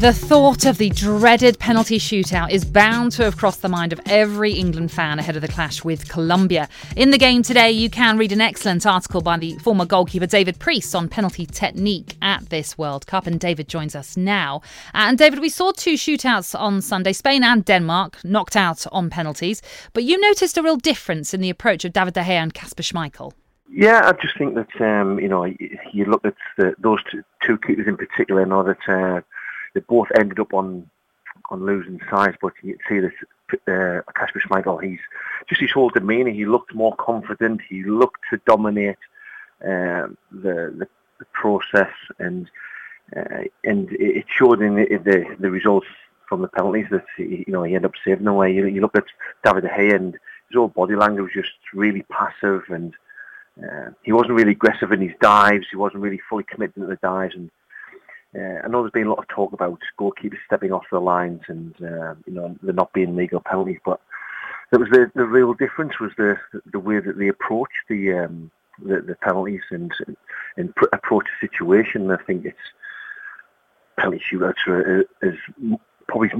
The 0.00 0.14
thought 0.14 0.64
of 0.64 0.78
the 0.78 0.88
dreaded 0.88 1.58
penalty 1.58 1.98
shootout 1.98 2.50
is 2.50 2.64
bound 2.64 3.12
to 3.12 3.24
have 3.24 3.36
crossed 3.36 3.60
the 3.60 3.68
mind 3.68 3.92
of 3.92 4.00
every 4.06 4.52
England 4.52 4.90
fan 4.90 5.18
ahead 5.18 5.36
of 5.36 5.42
the 5.42 5.48
clash 5.48 5.84
with 5.84 6.08
Colombia. 6.08 6.70
In 6.96 7.10
the 7.10 7.18
game 7.18 7.42
today, 7.42 7.70
you 7.70 7.90
can 7.90 8.16
read 8.16 8.32
an 8.32 8.40
excellent 8.40 8.86
article 8.86 9.20
by 9.20 9.36
the 9.36 9.58
former 9.58 9.84
goalkeeper 9.84 10.24
David 10.24 10.58
Preece 10.58 10.94
on 10.94 11.10
penalty 11.10 11.44
technique 11.44 12.16
at 12.22 12.48
this 12.48 12.78
World 12.78 13.06
Cup, 13.06 13.26
and 13.26 13.38
David 13.38 13.68
joins 13.68 13.94
us 13.94 14.16
now. 14.16 14.62
And 14.94 15.18
David, 15.18 15.38
we 15.38 15.50
saw 15.50 15.70
two 15.70 15.96
shootouts 15.96 16.58
on 16.58 16.80
Sunday 16.80 17.12
Spain 17.12 17.44
and 17.44 17.62
Denmark 17.62 18.24
knocked 18.24 18.56
out 18.56 18.86
on 18.90 19.10
penalties, 19.10 19.60
but 19.92 20.04
you 20.04 20.18
noticed 20.18 20.56
a 20.56 20.62
real 20.62 20.78
difference 20.78 21.34
in 21.34 21.42
the 21.42 21.50
approach 21.50 21.84
of 21.84 21.92
David 21.92 22.14
De 22.14 22.22
Gea 22.22 22.40
and 22.40 22.54
Kasper 22.54 22.82
Schmeichel. 22.82 23.34
Yeah, 23.70 24.00
I 24.04 24.12
just 24.12 24.38
think 24.38 24.54
that 24.54 24.80
um, 24.80 25.20
you 25.20 25.28
know 25.28 25.44
you 25.44 26.06
look 26.06 26.24
at 26.24 26.36
the, 26.56 26.74
those 26.78 27.00
two, 27.10 27.22
two 27.46 27.58
keepers 27.58 27.86
in 27.86 27.98
particular. 27.98 28.40
I 28.40 28.44
know 28.46 28.62
that 28.62 28.88
uh, 28.88 29.20
they 29.74 29.80
both 29.80 30.08
ended 30.18 30.40
up 30.40 30.52
on 30.54 30.88
on 31.50 31.64
losing 31.64 32.00
size, 32.10 32.34
but 32.40 32.52
you 32.62 32.76
see 32.88 33.00
this 33.00 33.12
uh, 33.52 34.00
Kasper 34.14 34.40
Schmeichel, 34.40 34.82
he's 34.82 35.00
just 35.48 35.60
his 35.60 35.72
whole 35.72 35.90
demeanour. 35.90 36.30
He 36.30 36.46
looked 36.46 36.74
more 36.74 36.94
confident. 36.96 37.60
He 37.68 37.82
looked 37.82 38.20
to 38.30 38.40
dominate 38.46 38.98
uh, 39.62 40.08
the, 40.30 40.74
the, 40.78 40.88
the 41.18 41.24
process, 41.32 41.92
and 42.18 42.50
uh, 43.16 43.42
and 43.64 43.88
it 43.92 44.26
showed 44.28 44.62
in 44.62 44.76
the, 44.76 44.86
the, 45.04 45.36
the 45.40 45.50
results 45.50 45.88
from 46.28 46.42
the 46.42 46.48
penalties 46.48 46.86
that 46.90 47.04
you 47.18 47.44
know 47.48 47.64
he 47.64 47.74
ended 47.74 47.90
up 47.90 47.96
saving 48.04 48.26
away. 48.26 48.54
You, 48.54 48.66
you 48.66 48.80
look 48.80 48.96
at 48.96 49.04
David 49.44 49.64
De 49.64 49.68
Gea 49.68 49.94
and 49.94 50.14
his 50.14 50.56
whole 50.56 50.68
body 50.68 50.94
language 50.94 51.34
was 51.34 51.44
just 51.44 51.56
really 51.74 52.02
passive, 52.02 52.62
and 52.68 52.94
uh, 53.62 53.90
he 54.02 54.12
wasn't 54.12 54.34
really 54.34 54.52
aggressive 54.52 54.92
in 54.92 55.00
his 55.00 55.16
dives. 55.20 55.66
He 55.70 55.76
wasn't 55.76 56.02
really 56.02 56.20
fully 56.28 56.44
committed 56.44 56.76
to 56.76 56.86
the 56.86 56.96
dives, 56.96 57.34
and 57.34 57.50
uh, 58.36 58.60
I 58.64 58.68
know 58.68 58.82
there's 58.82 58.92
been 58.92 59.06
a 59.06 59.10
lot 59.10 59.18
of 59.18 59.28
talk 59.28 59.52
about 59.52 59.80
goalkeepers 59.98 60.38
stepping 60.46 60.72
off 60.72 60.84
the 60.90 61.00
lines 61.00 61.42
and 61.48 61.74
uh, 61.82 62.14
you 62.26 62.32
know 62.32 62.56
there 62.62 62.72
not 62.72 62.92
being 62.92 63.16
legal 63.16 63.40
penalties, 63.40 63.80
but 63.84 64.00
it 64.72 64.78
was 64.78 64.88
the, 64.90 65.10
the 65.14 65.24
real 65.24 65.52
difference 65.54 65.98
was 65.98 66.12
the 66.16 66.38
the 66.72 66.78
way 66.78 67.00
that 67.00 67.18
they 67.18 67.28
approach 67.28 67.70
the 67.88 68.12
um, 68.14 68.50
the, 68.82 69.00
the 69.00 69.16
penalties 69.16 69.62
and 69.70 69.92
and 70.56 70.74
pr- 70.76 70.86
approach 70.92 71.26
the 71.40 71.48
situation. 71.48 72.10
I 72.10 72.18
think 72.18 72.44
it's 72.44 72.56
penalty 73.98 74.22
shootouts 74.30 74.66
are, 74.68 75.00
is 75.22 75.38
probably 76.06 76.30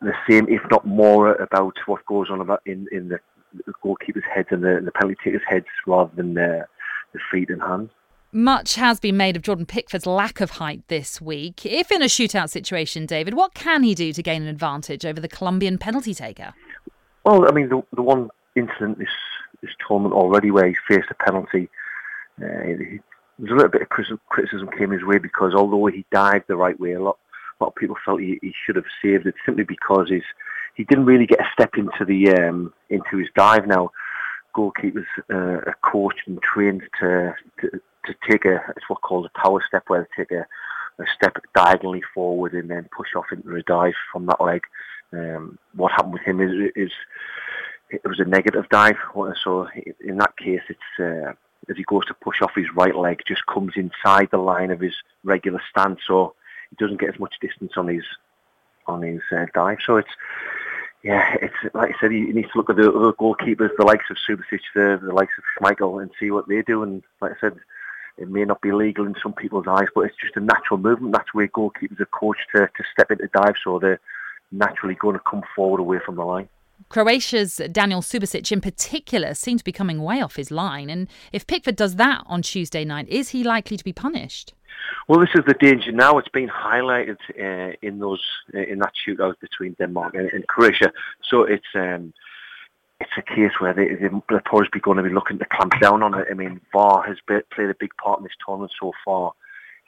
the 0.00 0.14
same, 0.28 0.48
if 0.48 0.62
not 0.70 0.86
more, 0.86 1.34
about 1.34 1.76
what 1.86 2.04
goes 2.06 2.30
on 2.30 2.40
about 2.40 2.62
in 2.64 2.86
in 2.92 3.08
the, 3.08 3.20
the 3.66 3.74
goalkeepers' 3.84 4.24
heads 4.24 4.48
and 4.50 4.64
the, 4.64 4.80
the 4.82 4.92
penalty 4.92 5.18
takers' 5.22 5.42
heads 5.46 5.66
rather 5.86 6.10
than 6.14 6.38
uh, 6.38 6.64
the 7.12 7.20
feet 7.30 7.50
and 7.50 7.60
hands. 7.60 7.90
Much 8.32 8.76
has 8.76 9.00
been 9.00 9.16
made 9.16 9.34
of 9.34 9.42
Jordan 9.42 9.66
Pickford's 9.66 10.06
lack 10.06 10.40
of 10.40 10.50
height 10.52 10.82
this 10.86 11.20
week. 11.20 11.66
If 11.66 11.90
in 11.90 12.00
a 12.00 12.04
shootout 12.04 12.48
situation, 12.48 13.04
David, 13.04 13.34
what 13.34 13.54
can 13.54 13.82
he 13.82 13.92
do 13.92 14.12
to 14.12 14.22
gain 14.22 14.42
an 14.42 14.48
advantage 14.48 15.04
over 15.04 15.20
the 15.20 15.26
Colombian 15.26 15.78
penalty 15.78 16.14
taker? 16.14 16.54
Well, 17.24 17.48
I 17.48 17.52
mean, 17.52 17.68
the, 17.68 17.82
the 17.92 18.02
one 18.02 18.30
incident 18.54 18.98
this, 18.98 19.08
this 19.62 19.72
tournament 19.86 20.14
already 20.14 20.52
where 20.52 20.68
he 20.68 20.76
faced 20.88 21.08
a 21.10 21.14
penalty, 21.14 21.68
uh, 22.40 22.62
he, 22.62 23.00
there's 23.40 23.50
a 23.50 23.54
little 23.54 23.68
bit 23.68 23.82
of 23.82 23.88
criticism 23.88 24.68
came 24.78 24.92
his 24.92 25.04
way 25.04 25.18
because 25.18 25.52
although 25.52 25.86
he 25.86 26.06
dived 26.12 26.44
the 26.46 26.56
right 26.56 26.78
way, 26.78 26.92
a 26.92 27.02
lot, 27.02 27.18
a 27.60 27.64
lot 27.64 27.70
of 27.70 27.74
people 27.74 27.96
felt 28.04 28.20
he, 28.20 28.38
he 28.42 28.54
should 28.64 28.76
have 28.76 28.84
saved 29.02 29.26
it 29.26 29.34
simply 29.44 29.64
because 29.64 30.08
he's, 30.08 30.22
he 30.76 30.84
didn't 30.84 31.06
really 31.06 31.26
get 31.26 31.40
a 31.40 31.48
step 31.52 31.70
into 31.76 32.04
the 32.04 32.32
um, 32.32 32.72
into 32.90 33.16
his 33.18 33.26
dive. 33.34 33.66
Now, 33.66 33.90
goalkeepers 34.56 35.06
uh, 35.32 35.34
are 35.66 35.76
coached 35.82 36.22
and 36.26 36.40
trained 36.42 36.82
to, 37.00 37.34
to 37.60 37.80
to 38.06 38.14
take 38.28 38.44
a 38.44 38.62
it's 38.76 38.88
what's 38.88 39.02
called 39.02 39.26
a 39.26 39.38
power 39.38 39.62
step 39.66 39.84
where 39.88 40.08
they 40.16 40.22
take 40.22 40.32
a, 40.32 40.46
a 41.02 41.06
step 41.14 41.36
diagonally 41.54 42.02
forward 42.14 42.54
and 42.54 42.70
then 42.70 42.88
push 42.96 43.14
off 43.14 43.26
into 43.32 43.54
a 43.54 43.62
dive 43.62 43.94
from 44.12 44.26
that 44.26 44.40
leg. 44.40 44.62
Um, 45.12 45.58
what 45.74 45.92
happened 45.92 46.12
with 46.12 46.22
him 46.22 46.40
is, 46.40 46.70
is 46.76 46.92
it 47.90 48.06
was 48.06 48.20
a 48.20 48.24
negative 48.24 48.68
dive. 48.70 48.96
So 49.42 49.68
in 50.04 50.18
that 50.18 50.36
case, 50.36 50.62
it's 50.68 51.00
uh, 51.00 51.32
as 51.68 51.76
he 51.76 51.84
goes 51.84 52.06
to 52.06 52.14
push 52.14 52.40
off 52.42 52.54
his 52.54 52.66
right 52.74 52.94
leg, 52.94 53.22
just 53.26 53.46
comes 53.46 53.72
inside 53.76 54.28
the 54.30 54.38
line 54.38 54.70
of 54.70 54.80
his 54.80 54.94
regular 55.24 55.60
stance, 55.70 56.00
so 56.06 56.34
he 56.70 56.76
doesn't 56.76 57.00
get 57.00 57.14
as 57.14 57.20
much 57.20 57.34
distance 57.40 57.72
on 57.76 57.88
his 57.88 58.04
on 58.86 59.02
his 59.02 59.20
uh, 59.32 59.46
dive. 59.54 59.78
So 59.84 59.96
it's 59.96 60.10
yeah, 61.02 61.36
it's 61.40 61.74
like 61.74 61.94
I 61.94 62.00
said, 62.00 62.12
he 62.12 62.20
needs 62.20 62.50
to 62.52 62.58
look 62.58 62.70
at 62.70 62.76
the 62.76 62.92
other 62.92 63.12
goalkeepers, 63.12 63.70
the 63.76 63.86
likes 63.86 64.04
of 64.10 64.16
Subasic, 64.28 64.60
the, 64.74 65.00
the 65.02 65.14
likes 65.14 65.32
of 65.38 65.44
Schmeichel, 65.58 66.02
and 66.02 66.10
see 66.18 66.30
what 66.30 66.48
they 66.48 66.62
do. 66.62 66.82
And 66.82 67.02
like 67.20 67.32
I 67.32 67.40
said, 67.40 67.56
it 68.20 68.28
may 68.28 68.44
not 68.44 68.60
be 68.60 68.72
legal 68.72 69.06
in 69.06 69.14
some 69.22 69.32
people's 69.32 69.66
eyes, 69.66 69.88
but 69.94 70.02
it's 70.02 70.16
just 70.22 70.36
a 70.36 70.40
natural 70.40 70.78
movement. 70.78 71.12
That's 71.12 71.32
where 71.32 71.48
goalkeepers 71.48 72.00
are 72.00 72.06
coached 72.06 72.46
to, 72.54 72.60
to 72.66 72.84
step 72.92 73.10
into 73.10 73.28
dive, 73.32 73.54
so 73.64 73.78
they're 73.78 74.00
naturally 74.52 74.94
going 74.94 75.14
to 75.14 75.22
come 75.28 75.42
forward 75.56 75.80
away 75.80 75.98
from 76.04 76.16
the 76.16 76.24
line. 76.24 76.48
Croatia's 76.88 77.60
Danijel 77.62 78.02
Subasic 78.02 78.50
in 78.50 78.60
particular 78.60 79.34
seems 79.34 79.60
to 79.60 79.64
be 79.64 79.72
coming 79.72 80.02
way 80.02 80.20
off 80.20 80.36
his 80.36 80.50
line. 80.50 80.90
And 80.90 81.08
if 81.32 81.46
Pickford 81.46 81.76
does 81.76 81.96
that 81.96 82.22
on 82.26 82.42
Tuesday 82.42 82.84
night, 82.84 83.08
is 83.08 83.30
he 83.30 83.44
likely 83.44 83.76
to 83.76 83.84
be 83.84 83.92
punished? 83.92 84.54
Well, 85.06 85.20
this 85.20 85.30
is 85.34 85.44
the 85.46 85.54
danger 85.54 85.92
now. 85.92 86.18
It's 86.18 86.28
been 86.28 86.48
highlighted 86.48 87.18
uh, 87.38 87.76
in 87.82 87.98
those 87.98 88.22
uh, 88.54 88.60
in 88.60 88.78
that 88.78 88.92
shootout 89.06 89.38
between 89.40 89.74
Denmark 89.74 90.14
and, 90.14 90.30
and 90.30 90.46
Croatia. 90.46 90.92
So 91.28 91.42
it's 91.42 91.66
um, 91.74 92.12
it's 93.00 93.10
a 93.16 93.22
case 93.22 93.52
where 93.58 93.72
they, 93.72 93.94
they're 93.94 94.40
probably 94.44 94.80
going 94.80 94.98
to 94.98 95.02
be 95.02 95.10
looking 95.10 95.38
to 95.38 95.46
clamp 95.46 95.80
down 95.80 96.02
on 96.02 96.14
it. 96.14 96.28
I 96.30 96.34
mean, 96.34 96.60
VAR 96.72 97.02
has 97.02 97.16
played 97.26 97.70
a 97.70 97.74
big 97.74 97.94
part 97.96 98.18
in 98.18 98.24
this 98.24 98.32
tournament 98.44 98.72
so 98.78 98.92
far. 99.04 99.32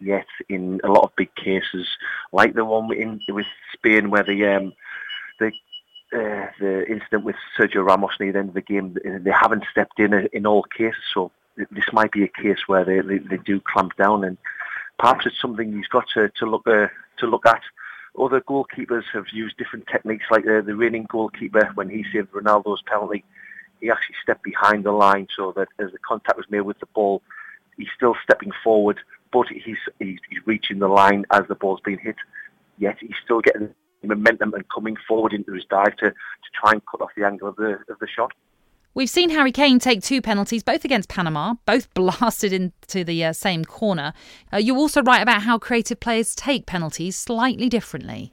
Yet, 0.00 0.26
in 0.48 0.80
a 0.82 0.88
lot 0.88 1.04
of 1.04 1.14
big 1.14 1.32
cases, 1.36 1.86
like 2.32 2.54
the 2.54 2.64
one 2.64 2.92
in, 2.92 3.20
with 3.28 3.46
Spain, 3.72 4.10
where 4.10 4.24
the 4.24 4.46
um, 4.46 4.72
the 5.38 5.52
uh, 6.12 6.46
the 6.58 6.84
incident 6.90 7.24
with 7.24 7.36
Sergio 7.56 7.86
Ramos 7.86 8.18
near 8.18 8.32
the 8.32 8.38
end 8.40 8.48
of 8.48 8.54
the 8.54 8.62
game, 8.62 8.96
they 9.04 9.30
haven't 9.30 9.64
stepped 9.70 10.00
in 10.00 10.28
in 10.32 10.44
all 10.44 10.64
cases. 10.64 11.02
So 11.14 11.30
this 11.70 11.84
might 11.92 12.10
be 12.10 12.24
a 12.24 12.28
case 12.28 12.66
where 12.66 12.84
they, 12.84 13.00
they, 13.00 13.18
they 13.18 13.36
do 13.36 13.60
clamp 13.60 13.96
down, 13.96 14.24
and 14.24 14.36
perhaps 14.98 15.24
it's 15.24 15.40
something 15.40 15.72
he's 15.72 15.86
got 15.86 16.08
to, 16.14 16.30
to 16.30 16.46
look 16.46 16.66
uh, 16.66 16.88
to 17.18 17.26
look 17.26 17.46
at. 17.46 17.62
Other 18.18 18.40
goalkeepers 18.40 19.04
have 19.12 19.26
used 19.32 19.56
different 19.56 19.86
techniques, 19.86 20.26
like 20.30 20.44
the, 20.44 20.62
the 20.64 20.72
Iranian 20.72 21.06
goalkeeper 21.08 21.70
when 21.74 21.88
he 21.88 22.04
saved 22.12 22.32
Ronaldo's 22.32 22.82
penalty. 22.82 23.24
He 23.80 23.90
actually 23.90 24.16
stepped 24.22 24.42
behind 24.42 24.84
the 24.84 24.92
line 24.92 25.28
so 25.34 25.52
that 25.56 25.68
as 25.78 25.90
the 25.92 25.98
contact 25.98 26.36
was 26.36 26.50
made 26.50 26.60
with 26.60 26.78
the 26.78 26.86
ball, 26.86 27.22
he's 27.76 27.88
still 27.96 28.14
stepping 28.22 28.52
forward, 28.62 29.00
but 29.32 29.48
he's 29.48 29.78
he's, 29.98 30.18
he's 30.28 30.46
reaching 30.46 30.78
the 30.78 30.88
line 30.88 31.24
as 31.30 31.42
the 31.48 31.54
ball's 31.54 31.80
being 31.80 31.98
hit. 31.98 32.16
Yet 32.78 32.98
he's 33.00 33.16
still 33.24 33.40
getting 33.40 33.74
momentum 34.02 34.52
and 34.54 34.68
coming 34.68 34.96
forward 35.08 35.32
into 35.32 35.52
his 35.52 35.64
dive 35.64 35.96
to, 35.96 36.10
to 36.10 36.50
try 36.54 36.72
and 36.72 36.82
cut 36.86 37.00
off 37.00 37.10
the 37.16 37.24
angle 37.24 37.48
of 37.48 37.56
the 37.56 37.78
of 37.88 37.98
the 38.00 38.08
shot. 38.08 38.32
We've 38.94 39.08
seen 39.08 39.30
Harry 39.30 39.52
Kane 39.52 39.78
take 39.78 40.02
two 40.02 40.20
penalties, 40.20 40.62
both 40.62 40.84
against 40.84 41.08
Panama, 41.08 41.54
both 41.64 41.92
blasted 41.94 42.52
into 42.52 43.04
the 43.04 43.24
uh, 43.24 43.32
same 43.32 43.64
corner. 43.64 44.12
Uh, 44.52 44.58
you 44.58 44.76
also 44.76 45.02
write 45.02 45.22
about 45.22 45.42
how 45.42 45.58
creative 45.58 45.98
players 45.98 46.34
take 46.34 46.66
penalties 46.66 47.16
slightly 47.16 47.70
differently. 47.70 48.32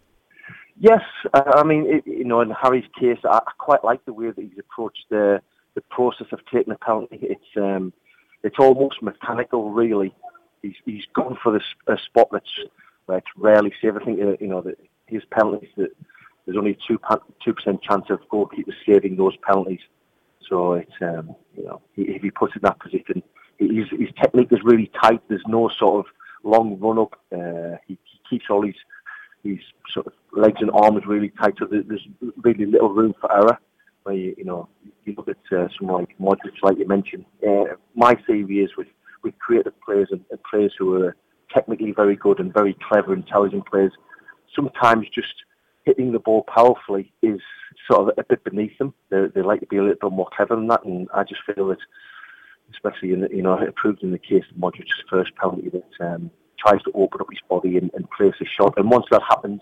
Yes, 0.78 1.02
uh, 1.34 1.43
I 1.56 1.63
mean, 1.63 1.86
it, 1.88 2.04
you 2.06 2.26
know, 2.26 2.41
in 2.41 2.52
Harry's 2.52 2.88
case, 3.00 3.19
I, 3.24 3.38
I, 3.38 3.52
quite 3.58 3.84
like 3.84 4.04
the 4.06 4.13
way 4.13 4.32
that 4.32 4.38
he's 4.41 4.60
approached 4.60 5.06
the 5.10 5.41
the 5.76 5.82
process 5.82 6.28
of 6.32 6.39
taking 6.52 6.74
a 6.74 6.78
penalty. 6.78 7.19
It's 7.22 7.58
um, 7.58 7.93
it's 8.43 8.58
almost 8.60 9.02
mechanical, 9.02 9.72
really. 9.72 10.13
He's 10.62 10.76
he's 10.86 11.04
gone 11.13 11.38
for 11.41 11.52
this 11.52 11.63
a 11.88 11.98
spot 12.06 12.30
that's 12.32 12.60
that's 13.08 13.26
rarely 13.38 13.74
safe. 13.82 13.93
I 14.00 14.06
think 14.06 14.22
uh, 14.22 14.38
you 14.39 14.48
know 14.48 14.62
that 14.62 14.78
his 15.06 15.24
penalties 15.32 15.69
that 15.76 15.89
there's 16.45 16.58
only 16.58 16.72
a 16.72 16.78
two 16.88 16.98
two 17.43 17.54
percent 17.54 17.82
chance 17.82 18.06
of 18.10 18.19
goalkeepers 18.32 18.76
saving 18.86 19.17
those 19.17 19.36
penalties. 19.45 19.82
So 20.50 20.74
it's 20.74 20.92
um, 21.02 21.36
you 21.56 21.66
know 21.66 21.82
if 21.96 22.22
he 22.22 22.32
puts 22.32 22.56
in 22.56 22.62
that 22.64 22.80
position, 22.80 23.24
his, 23.58 23.88
his 23.92 24.10
technique 24.22 24.52
is 24.52 24.60
really 24.64 24.92
tight. 25.02 25.22
There's 25.30 25.44
no 25.48 25.70
sort 25.80 26.06
of 26.06 26.12
long 26.44 26.80
run 26.80 27.00
up. 27.00 27.14
Uh, 27.32 27.78
he, 27.88 27.98
he 28.04 28.20
keeps 28.30 28.46
all 28.50 28.66
his 28.66 28.76
his 29.44 29.60
sort 29.94 30.08
of 30.08 30.14
legs 30.34 30.58
and 30.60 30.72
arms 30.72 31.04
really 31.06 31.32
tight, 31.42 31.54
so 31.60 31.68
there's 31.70 32.08
really 32.44 32.66
little 32.66 32.90
room 32.90 33.14
for 33.22 33.32
error. 33.32 33.58
Where 34.04 34.16
you, 34.16 34.34
you 34.38 34.46
know 34.46 34.68
you 35.06 35.14
look 35.16 35.28
at 35.28 35.58
uh, 35.58 35.68
someone 35.78 36.02
like 36.02 36.18
Modric, 36.20 36.56
like 36.64 36.78
you 36.78 36.88
mentioned. 36.88 37.26
Uh, 37.48 37.76
my 37.96 38.16
theory 38.26 38.60
is 38.60 38.72
with 38.78 38.88
with 39.24 39.38
creative 39.40 39.80
players 39.82 40.10
and, 40.12 40.24
and 40.32 40.40
players 40.50 40.74
who 40.78 41.04
are 41.04 41.16
technically 41.54 41.92
very 41.92 42.16
good 42.16 42.40
and 42.40 42.54
very 42.54 42.78
clever, 42.88 43.14
intelligent 43.14 43.66
players. 43.68 43.92
Sometimes 44.56 45.08
just 45.14 45.34
hitting 45.89 46.12
the 46.12 46.19
ball 46.19 46.43
powerfully 46.43 47.12
is 47.23 47.39
sort 47.89 48.02
of 48.02 48.17
a 48.19 48.23
bit 48.23 48.43
beneath 48.43 48.78
them. 48.78 48.93
They, 49.10 49.25
they 49.34 49.41
like 49.41 49.60
to 49.62 49.65
be 49.65 49.78
a 49.78 49.82
little 49.82 50.10
bit 50.10 50.15
more 50.15 50.30
clever 50.36 50.56
than 50.56 50.67
that, 50.67 50.86
and 50.86 51.08
I 51.15 51.23
just 51.23 51.41
feel 51.43 51.69
that, 51.69 51.80
especially 52.71 53.13
in 53.13 53.21
the, 53.21 53.30
you 53.32 53.41
know, 53.41 53.56
it 53.56 53.75
proved 53.75 54.04
in 54.04 54.12
the 54.12 54.19
case 54.19 54.43
of 54.52 54.58
Modric's 54.58 55.02
first 55.10 55.36
penalty 55.36 55.69
that 55.69 56.06
um, 56.06 56.30
tries 56.63 56.84
to 56.84 56.91
open 56.93 57.21
up 57.21 57.28
his 57.32 57.41
body 57.49 57.78
and, 57.78 57.89
and 57.95 58.08
place 58.12 58.36
a 58.39 58.45
shot, 58.45 58.75
and 58.78 58.91
once 58.91 59.06
that 59.10 59.23
happens, 59.28 59.62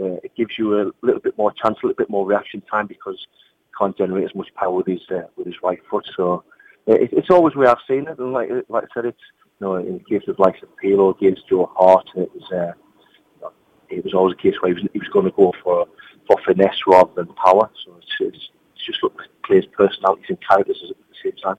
uh, 0.00 0.16
it 0.24 0.32
gives 0.34 0.52
you 0.58 0.80
a 0.80 0.90
little 1.02 1.20
bit 1.20 1.36
more 1.36 1.52
chance, 1.62 1.76
a 1.82 1.86
little 1.86 1.98
bit 1.98 2.08
more 2.08 2.26
reaction 2.26 2.62
time 2.70 2.86
because 2.86 3.18
he 3.66 3.70
can't 3.78 3.98
generate 3.98 4.24
as 4.24 4.34
much 4.34 4.48
power 4.54 4.72
with 4.72 4.86
his 4.86 5.02
uh, 5.10 5.26
with 5.36 5.46
his 5.46 5.56
right 5.62 5.80
foot. 5.90 6.06
So 6.16 6.42
uh, 6.88 6.94
it, 6.94 7.10
it's 7.12 7.28
always 7.28 7.54
where 7.54 7.68
I've 7.68 7.86
seen 7.86 8.08
it, 8.08 8.18
and 8.18 8.32
like 8.32 8.48
like 8.70 8.84
I 8.84 8.94
said, 8.94 9.04
it's 9.04 9.26
you 9.60 9.66
know 9.66 9.74
in 9.74 9.98
the 9.98 10.04
case 10.18 10.26
of 10.26 10.38
like 10.38 10.54
Pirlo 10.82 11.14
against 11.14 11.48
Joe 11.50 11.70
Hart, 11.76 12.08
it 12.16 12.30
was. 12.34 12.50
Uh, 12.50 12.72
it 13.90 14.04
was 14.04 14.14
always 14.14 14.34
a 14.34 14.42
case 14.42 14.54
where 14.60 14.74
he 14.74 14.80
was, 14.80 14.88
he 14.92 14.98
was 14.98 15.08
going 15.08 15.24
to 15.26 15.32
go 15.32 15.52
for 15.62 15.86
for 16.26 16.36
finesse 16.46 16.86
rather 16.86 17.10
than 17.14 17.26
power. 17.34 17.68
So 17.84 17.96
it's, 17.98 18.06
it's, 18.20 18.50
it's 18.74 18.86
just 18.86 19.02
look 19.02 19.20
players' 19.44 19.66
personalities 19.76 20.26
and 20.28 20.38
characters 20.46 20.82
at 20.90 20.96
the 20.96 21.16
same 21.24 21.36
time. 21.42 21.56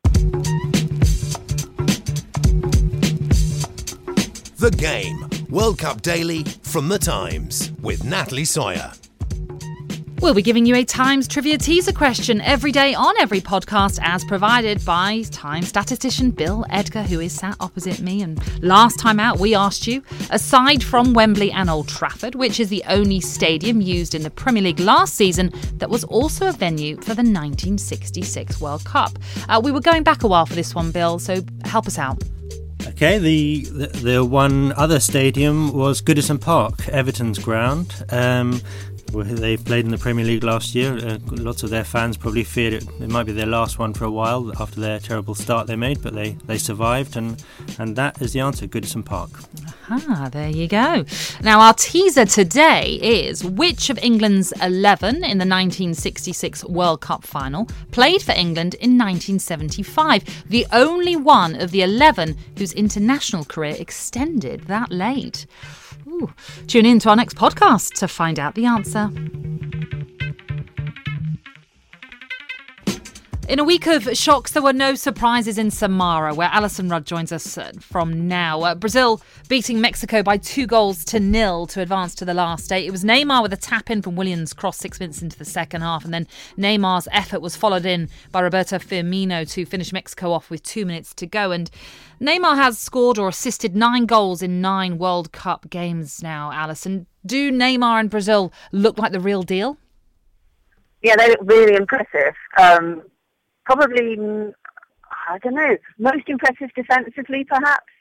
The 4.57 4.71
Game 4.71 5.27
World 5.49 5.79
Cup 5.79 6.01
Daily 6.01 6.43
from 6.61 6.87
The 6.87 6.99
Times 6.99 7.71
with 7.81 8.03
Natalie 8.03 8.45
Sawyer. 8.45 8.93
We'll 10.21 10.36
be 10.36 10.43
giving 10.43 10.67
you 10.67 10.75
a 10.75 10.86
Times 10.86 11.27
trivia 11.27 11.57
teaser 11.57 11.91
question 11.91 12.41
every 12.41 12.71
day 12.71 12.93
on 12.93 13.15
every 13.19 13.41
podcast, 13.41 13.97
as 14.03 14.23
provided 14.23 14.86
by 14.86 15.23
Times 15.31 15.69
statistician 15.69 16.29
Bill 16.29 16.63
Edgar, 16.69 17.01
who 17.01 17.19
is 17.19 17.34
sat 17.34 17.55
opposite 17.60 18.01
me. 18.01 18.21
And 18.21 18.39
last 18.63 18.99
time 18.99 19.19
out, 19.19 19.39
we 19.39 19.55
asked 19.55 19.88
you, 19.88 20.03
aside 20.29 20.84
from 20.84 21.15
Wembley 21.15 21.51
and 21.51 21.71
Old 21.71 21.88
Trafford, 21.88 22.36
which 22.36 22.60
is 22.60 22.69
the 22.69 22.84
only 22.88 23.19
stadium 23.19 23.81
used 23.81 24.13
in 24.13 24.21
the 24.21 24.29
Premier 24.29 24.62
League 24.62 24.79
last 24.79 25.15
season 25.15 25.51
that 25.77 25.89
was 25.89 26.03
also 26.03 26.49
a 26.49 26.51
venue 26.51 26.97
for 26.97 27.15
the 27.15 27.23
1966 27.23 28.62
World 28.62 28.86
Cup. 28.86 29.17
Uh, 29.49 29.60
we 29.62 29.71
were 29.71 29.81
going 29.81 30.03
back 30.03 30.21
a 30.21 30.27
while 30.27 30.45
for 30.45 30.53
this 30.53 30.75
one, 30.75 30.91
Bill, 30.91 31.17
so 31.17 31.41
help 31.65 31.88
us 31.88 31.97
out. 31.97 32.21
Okay, 32.88 33.17
the, 33.17 33.65
the, 33.65 33.88
the 33.88 34.25
one 34.25 34.73
other 34.73 34.99
stadium 34.99 35.73
was 35.73 36.01
Goodison 36.01 36.39
Park, 36.39 36.77
Everton's 36.88 37.39
ground. 37.39 37.95
Um, 38.10 38.62
they 39.12 39.58
played 39.58 39.86
in 39.86 39.91
the 39.91 39.97
Premier 39.97 40.26
League 40.26 40.43
last 40.43 40.74
year. 40.74 40.97
Uh, 40.97 41.17
lots 41.32 41.63
of 41.63 41.69
their 41.69 41.84
fans 41.84 42.17
probably 42.17 42.43
feared 42.43 42.74
it, 42.74 42.88
it 43.00 43.10
might 43.10 43.26
be 43.26 43.32
their 43.32 43.45
last 43.45 43.78
one 43.78 43.93
for 43.93 44.06
a 44.06 44.12
while 44.12 44.52
after 44.60 44.80
their 44.80 45.00
terrible 45.00 45.36
start 45.36 45.67
they 45.67 45.76
made, 45.76 46.02
but 46.02 46.13
they, 46.13 46.32
they 46.45 46.58
survived, 46.58 47.17
and, 47.17 47.43
and 47.78 47.95
that 47.95 48.21
is 48.21 48.34
the 48.34 48.39
answer 48.39 48.67
Goodison 48.67 49.06
Park. 49.06 49.30
Ah, 49.89 50.30
there 50.32 50.50
you 50.50 50.67
go. 50.67 51.06
Now, 51.41 51.60
our 51.60 51.74
teaser 51.74 52.26
today 52.26 53.00
is 53.02 53.43
which 53.43 53.89
of 53.89 53.97
England's 54.00 54.54
11 54.62 55.15
in 55.15 55.38
the 55.38 55.45
1966 55.45 56.63
World 56.65 57.02
Cup 57.02 57.24
final 57.24 57.67
played 57.91 58.21
for 58.21 58.32
England 58.32 58.76
in 58.76 58.97
1975? 58.97 60.45
The 60.50 60.65
only 60.71 61.15
one 61.15 61.56
of 61.56 61.71
the 61.71 61.82
11 61.82 62.38
whose 62.58 62.74
international 62.74 63.43
career 63.43 63.76
extended 63.78 64.62
that 64.62 64.91
late. 64.91 65.45
Tune 66.67 66.86
in 66.86 66.99
to 66.99 67.10
our 67.10 67.15
next 67.15 67.36
podcast 67.36 67.93
to 67.95 68.07
find 68.07 68.39
out 68.39 68.55
the 68.55 68.65
answer. 68.65 69.10
In 73.51 73.59
a 73.59 73.65
week 73.65 73.85
of 73.85 74.17
shocks, 74.17 74.53
there 74.53 74.63
were 74.63 74.71
no 74.71 74.95
surprises 74.95 75.57
in 75.57 75.71
Samara, 75.71 76.33
where 76.33 76.47
Alyson 76.47 76.89
Rudd 76.89 77.05
joins 77.05 77.33
us 77.33 77.57
uh, 77.57 77.73
from 77.81 78.29
now. 78.29 78.61
Uh, 78.61 78.75
Brazil 78.75 79.21
beating 79.49 79.81
Mexico 79.81 80.23
by 80.23 80.37
two 80.37 80.65
goals 80.65 81.03
to 81.03 81.19
nil 81.19 81.67
to 81.67 81.81
advance 81.81 82.15
to 82.15 82.23
the 82.23 82.33
last 82.33 82.71
eight. 82.71 82.87
It 82.87 82.91
was 82.91 83.03
Neymar 83.03 83.43
with 83.43 83.51
a 83.51 83.57
tap 83.57 83.89
in 83.89 84.01
from 84.01 84.15
Willian's 84.15 84.53
cross 84.53 84.77
six 84.77 85.01
minutes 85.01 85.21
into 85.21 85.37
the 85.37 85.43
second 85.43 85.81
half, 85.81 86.05
and 86.05 86.13
then 86.13 86.27
Neymar's 86.57 87.09
effort 87.11 87.41
was 87.41 87.57
followed 87.57 87.85
in 87.85 88.07
by 88.31 88.39
Roberto 88.39 88.77
Firmino 88.77 89.45
to 89.51 89.65
finish 89.65 89.91
Mexico 89.91 90.31
off 90.31 90.49
with 90.49 90.63
two 90.63 90.85
minutes 90.85 91.13
to 91.15 91.25
go. 91.25 91.51
And 91.51 91.69
Neymar 92.21 92.55
has 92.55 92.79
scored 92.79 93.17
or 93.17 93.27
assisted 93.27 93.75
nine 93.75 94.05
goals 94.05 94.41
in 94.41 94.61
nine 94.61 94.97
World 94.97 95.33
Cup 95.33 95.69
games 95.69 96.23
now, 96.23 96.51
Alyson. 96.53 97.05
Do 97.25 97.51
Neymar 97.51 97.99
and 97.99 98.09
Brazil 98.09 98.53
look 98.71 98.97
like 98.97 99.11
the 99.11 99.19
real 99.19 99.43
deal? 99.43 99.77
Yeah, 101.01 101.17
they 101.17 101.27
look 101.27 101.39
really 101.43 101.75
impressive. 101.75 102.33
Um, 102.57 103.01
probably, 103.65 104.17
I 105.30 105.38
don't 105.39 105.56
know, 105.56 105.78
most 105.97 106.28
impressive 106.28 106.69
defensively, 106.76 107.43
perhaps. 107.43 107.91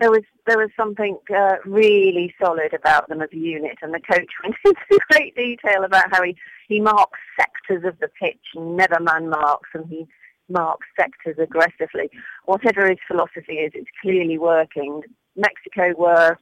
there 0.00 0.10
was 0.10 0.22
there 0.46 0.58
was 0.58 0.70
something 0.76 1.18
uh, 1.34 1.56
really 1.64 2.34
solid 2.40 2.74
about 2.74 3.08
them 3.08 3.22
as 3.22 3.30
a 3.32 3.36
unit, 3.38 3.78
and 3.82 3.94
the 3.94 4.00
coach 4.00 4.28
went 4.42 4.56
into 4.64 5.00
great 5.10 5.34
detail 5.34 5.84
about 5.84 6.12
how 6.12 6.22
he 6.22 6.36
he 6.68 6.80
marks 6.80 7.18
sectors 7.38 7.84
of 7.84 7.98
the 8.00 8.08
pitch, 8.20 8.44
never 8.54 9.00
man 9.00 9.28
marks, 9.28 9.70
and 9.74 9.86
he 9.88 10.06
marks 10.48 10.86
sectors 10.98 11.36
aggressively. 11.38 12.10
Whatever 12.44 12.88
his 12.88 12.98
philosophy 13.06 13.54
is, 13.54 13.72
it's 13.74 13.90
clearly 14.02 14.38
working. 14.38 15.02
Mexico 15.36 15.92
were, 15.98 16.38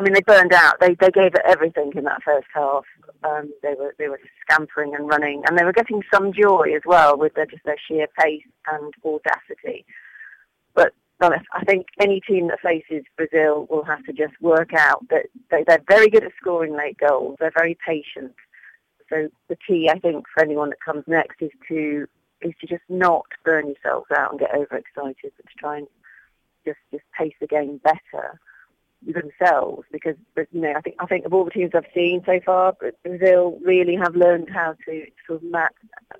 I 0.00 0.02
mean, 0.02 0.14
they 0.14 0.22
burned 0.22 0.54
out. 0.54 0.80
They 0.80 0.94
they 0.94 1.10
gave 1.10 1.34
it 1.34 1.42
everything 1.44 1.92
in 1.94 2.04
that 2.04 2.22
first 2.22 2.46
half. 2.54 2.84
Um, 3.22 3.52
they 3.62 3.74
were 3.74 3.94
they 3.98 4.08
were 4.08 4.20
scampering 4.40 4.94
and 4.94 5.06
running, 5.06 5.42
and 5.46 5.58
they 5.58 5.64
were 5.64 5.74
getting 5.74 6.02
some 6.12 6.32
joy 6.32 6.72
as 6.74 6.80
well 6.86 7.18
with 7.18 7.34
their, 7.34 7.44
just 7.44 7.64
their 7.64 7.76
sheer 7.86 8.06
pace 8.18 8.42
and 8.72 8.94
audacity. 9.04 9.84
But 10.74 10.94
I 11.20 11.64
think 11.66 11.88
any 12.00 12.22
team 12.22 12.48
that 12.48 12.60
faces 12.60 13.04
Brazil 13.18 13.66
will 13.68 13.84
have 13.84 14.02
to 14.04 14.14
just 14.14 14.40
work 14.40 14.72
out 14.72 15.06
that 15.10 15.26
they, 15.50 15.64
they're 15.66 15.84
very 15.86 16.08
good 16.08 16.24
at 16.24 16.32
scoring 16.40 16.74
late 16.74 16.96
goals. 16.96 17.36
They're 17.38 17.52
very 17.54 17.76
patient. 17.86 18.32
So 19.10 19.28
the 19.48 19.56
key, 19.56 19.90
I 19.90 19.98
think, 19.98 20.24
for 20.32 20.42
anyone 20.42 20.70
that 20.70 20.80
comes 20.82 21.04
next 21.06 21.42
is 21.42 21.50
to 21.68 22.06
is 22.40 22.54
to 22.62 22.66
just 22.66 22.84
not 22.88 23.26
burn 23.44 23.66
yourselves 23.66 24.06
out 24.16 24.30
and 24.30 24.40
get 24.40 24.54
overexcited, 24.54 25.32
but 25.36 25.46
to 25.46 25.58
try 25.58 25.76
and 25.76 25.88
just 26.64 26.78
just 26.90 27.04
pace 27.18 27.34
the 27.38 27.46
game 27.46 27.82
better 27.84 28.40
themselves. 29.06 29.84
Because 29.92 30.16
you 30.52 30.60
know, 30.60 30.72
I 30.76 30.80
think 30.80 30.96
I 30.98 31.06
think 31.06 31.26
of 31.26 31.34
all 31.34 31.44
the 31.44 31.50
teams 31.50 31.72
I've 31.74 31.84
seen 31.94 32.22
so 32.24 32.40
far, 32.44 32.74
Brazil 33.02 33.58
really 33.64 33.96
have 33.96 34.14
learned 34.14 34.48
how 34.52 34.74
to 34.86 35.06
sort 35.26 35.42
of 35.42 35.50
ma- 35.50 35.68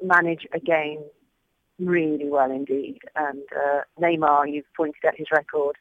manage 0.03 0.47
a 0.53 0.61
game 0.61 1.03
really 1.79 2.29
well 2.29 2.51
indeed. 2.51 2.99
And 3.17 3.43
uh, 3.57 3.81
Neymar, 4.01 4.53
you've 4.53 4.73
pointed 4.77 5.05
out 5.07 5.17
his 5.17 5.31
record. 5.33 5.77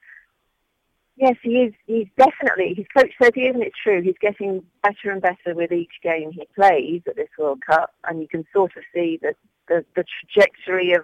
Yes, 1.18 1.36
he 1.44 1.58
is. 1.58 1.74
He's 1.86 2.08
definitely. 2.18 2.74
His 2.76 2.86
coach 2.96 3.12
says 3.22 3.32
he 3.36 3.48
isn't 3.48 3.62
it 3.62 3.74
true? 3.84 4.02
He's 4.02 4.16
getting 4.22 4.64
better 4.82 5.12
and 5.12 5.22
better 5.22 5.54
with 5.54 5.74
each 5.74 5.92
game 6.02 6.32
he 6.32 6.48
plays 6.56 7.02
at 7.08 7.18
this 7.18 7.28
World 7.38 7.60
Cup, 7.70 7.94
and 8.06 8.22
you 8.22 8.28
can 8.28 8.46
sort 8.54 8.72
of 8.78 8.84
see 8.94 9.20
that 9.22 9.36
the, 9.68 9.84
the 9.98 10.06
trajectory 10.34 10.94
of 10.94 11.04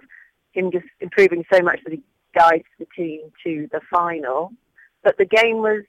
him 0.52 0.70
just 0.72 0.86
improving 1.00 1.44
so 1.52 1.60
much 1.60 1.80
that 1.84 1.92
he 1.92 2.02
guides 2.34 2.64
the 2.78 2.86
team 2.96 3.30
to 3.44 3.68
the 3.72 3.80
final. 3.90 4.52
But 5.02 5.18
the 5.18 5.24
game 5.24 5.58
was 5.58 5.82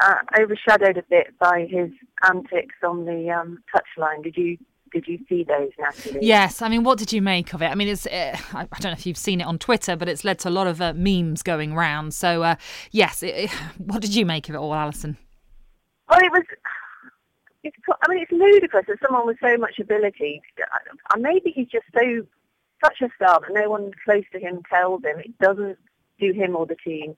uh, 0.00 0.14
overshadowed 0.38 0.96
a 0.96 1.02
bit 1.08 1.38
by 1.38 1.66
his 1.68 1.90
antics 2.28 2.74
on 2.84 3.04
the 3.04 3.30
um, 3.30 3.62
touchline. 3.74 4.22
Did 4.22 4.36
you 4.36 4.58
did 4.92 5.06
you 5.06 5.18
see 5.28 5.44
those, 5.44 5.70
Natalie? 5.78 6.20
Yes. 6.22 6.62
I 6.62 6.68
mean, 6.68 6.82
what 6.82 6.98
did 6.98 7.12
you 7.12 7.20
make 7.20 7.52
of 7.52 7.60
it? 7.60 7.66
I 7.66 7.74
mean, 7.74 7.88
it's 7.88 8.06
uh, 8.06 8.36
I 8.54 8.64
don't 8.80 8.84
know 8.84 8.92
if 8.92 9.06
you've 9.06 9.18
seen 9.18 9.40
it 9.40 9.44
on 9.44 9.58
Twitter, 9.58 9.96
but 9.96 10.08
it's 10.08 10.24
led 10.24 10.38
to 10.40 10.48
a 10.48 10.50
lot 10.50 10.66
of 10.66 10.80
uh, 10.80 10.94
memes 10.94 11.42
going 11.42 11.74
round. 11.74 12.14
So, 12.14 12.42
uh, 12.42 12.56
yes, 12.90 13.22
it, 13.22 13.34
it, 13.34 13.50
what 13.78 14.00
did 14.00 14.14
you 14.14 14.24
make 14.24 14.48
of 14.48 14.54
it 14.54 14.58
all, 14.58 14.72
Alyson? 14.72 15.16
Well, 16.08 16.20
it 16.20 16.32
was. 16.32 16.44
It's, 17.64 17.76
I 17.88 18.08
mean, 18.08 18.22
it's 18.22 18.32
ludicrous 18.32 18.86
that 18.86 18.98
someone 19.04 19.26
with 19.26 19.36
so 19.42 19.56
much 19.58 19.78
ability, 19.80 20.40
and 21.12 21.22
maybe 21.22 21.50
he's 21.50 21.68
just 21.68 21.86
so 21.92 22.24
such 22.82 23.02
a 23.02 23.08
star 23.16 23.40
that 23.40 23.52
no 23.52 23.68
one 23.68 23.90
close 24.04 24.22
to 24.32 24.38
him 24.38 24.62
tells 24.70 25.02
him 25.02 25.18
it 25.18 25.36
doesn't 25.38 25.76
do 26.20 26.32
him 26.32 26.54
or 26.54 26.66
the 26.66 26.76
team 26.76 27.16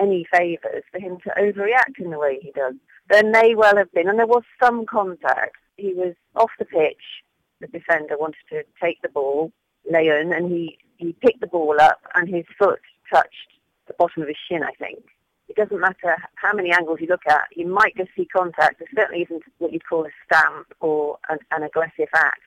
any 0.00 0.26
favours 0.32 0.82
for 0.90 0.98
him 0.98 1.18
to 1.24 1.30
overreact 1.38 1.98
in 1.98 2.10
the 2.10 2.18
way 2.18 2.38
he 2.40 2.50
does. 2.52 2.74
There 3.08 3.28
may 3.28 3.54
well 3.54 3.76
have 3.76 3.92
been, 3.92 4.08
and 4.08 4.18
there 4.18 4.26
was 4.26 4.44
some 4.62 4.86
contact 4.86 5.56
he 5.76 5.94
was 5.94 6.14
off 6.36 6.50
the 6.58 6.64
pitch. 6.64 7.22
The 7.60 7.66
defender 7.66 8.16
wanted 8.18 8.44
to 8.50 8.62
take 8.82 9.02
the 9.02 9.08
ball, 9.08 9.52
Layún, 9.92 10.36
and 10.36 10.50
he, 10.50 10.78
he 10.96 11.12
picked 11.12 11.40
the 11.40 11.46
ball 11.46 11.76
up 11.80 12.00
and 12.14 12.28
his 12.28 12.44
foot 12.58 12.80
touched 13.12 13.58
the 13.86 13.94
bottom 13.94 14.22
of 14.22 14.28
his 14.28 14.36
shin, 14.48 14.62
I 14.62 14.72
think. 14.78 15.04
It 15.48 15.56
doesn't 15.56 15.80
matter 15.80 16.16
how 16.36 16.52
many 16.52 16.70
angles 16.70 16.98
you 17.00 17.08
look 17.08 17.26
at, 17.28 17.48
you 17.56 17.66
might 17.66 17.96
just 17.96 18.10
see 18.16 18.24
contact. 18.24 18.78
There 18.78 18.88
certainly 18.94 19.24
isn't 19.24 19.42
what 19.58 19.72
you'd 19.72 19.86
call 19.86 20.06
a 20.06 20.10
stamp 20.24 20.72
or 20.80 21.18
an, 21.28 21.38
an 21.50 21.64
aggressive 21.64 22.08
act. 22.14 22.40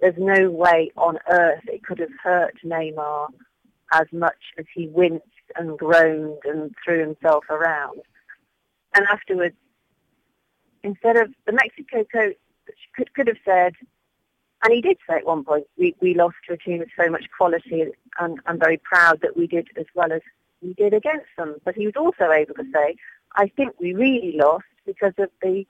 There's 0.00 0.18
no 0.18 0.50
way 0.50 0.92
on 0.96 1.18
earth 1.30 1.62
it 1.66 1.82
could 1.82 1.98
have 1.98 2.10
hurt 2.22 2.54
Neymar 2.62 3.28
as 3.92 4.06
much 4.12 4.52
as 4.58 4.66
he 4.74 4.88
winced 4.88 5.24
and 5.56 5.78
groaned 5.78 6.38
and 6.44 6.74
threw 6.84 7.00
himself 7.00 7.44
around. 7.50 8.00
And 8.94 9.06
afterwards, 9.06 9.56
instead 10.82 11.16
of 11.16 11.32
the 11.46 11.52
Mexico 11.52 12.04
coach 12.10 12.36
could 12.94 13.12
could 13.14 13.28
have 13.28 13.38
said, 13.44 13.74
and 14.62 14.72
he 14.72 14.80
did 14.80 14.98
say 15.08 15.16
at 15.16 15.26
one 15.26 15.44
point, 15.44 15.66
we, 15.76 15.94
we 16.00 16.14
lost 16.14 16.36
to 16.48 16.54
a 16.54 16.56
team 16.56 16.78
with 16.78 16.88
so 16.98 17.10
much 17.10 17.26
quality, 17.36 17.84
and 18.18 18.40
I'm 18.46 18.58
very 18.58 18.78
proud 18.78 19.20
that 19.20 19.36
we 19.36 19.46
did 19.46 19.68
as 19.76 19.86
well 19.94 20.12
as 20.12 20.22
we 20.62 20.74
did 20.74 20.94
against 20.94 21.28
them. 21.36 21.56
But 21.64 21.76
he 21.76 21.86
was 21.86 21.96
also 21.96 22.32
able 22.32 22.54
to 22.54 22.64
say, 22.72 22.96
I 23.36 23.48
think 23.48 23.78
we 23.78 23.94
really 23.94 24.34
lost 24.36 24.64
because 24.86 25.12
of 25.18 25.30
the 25.42 25.66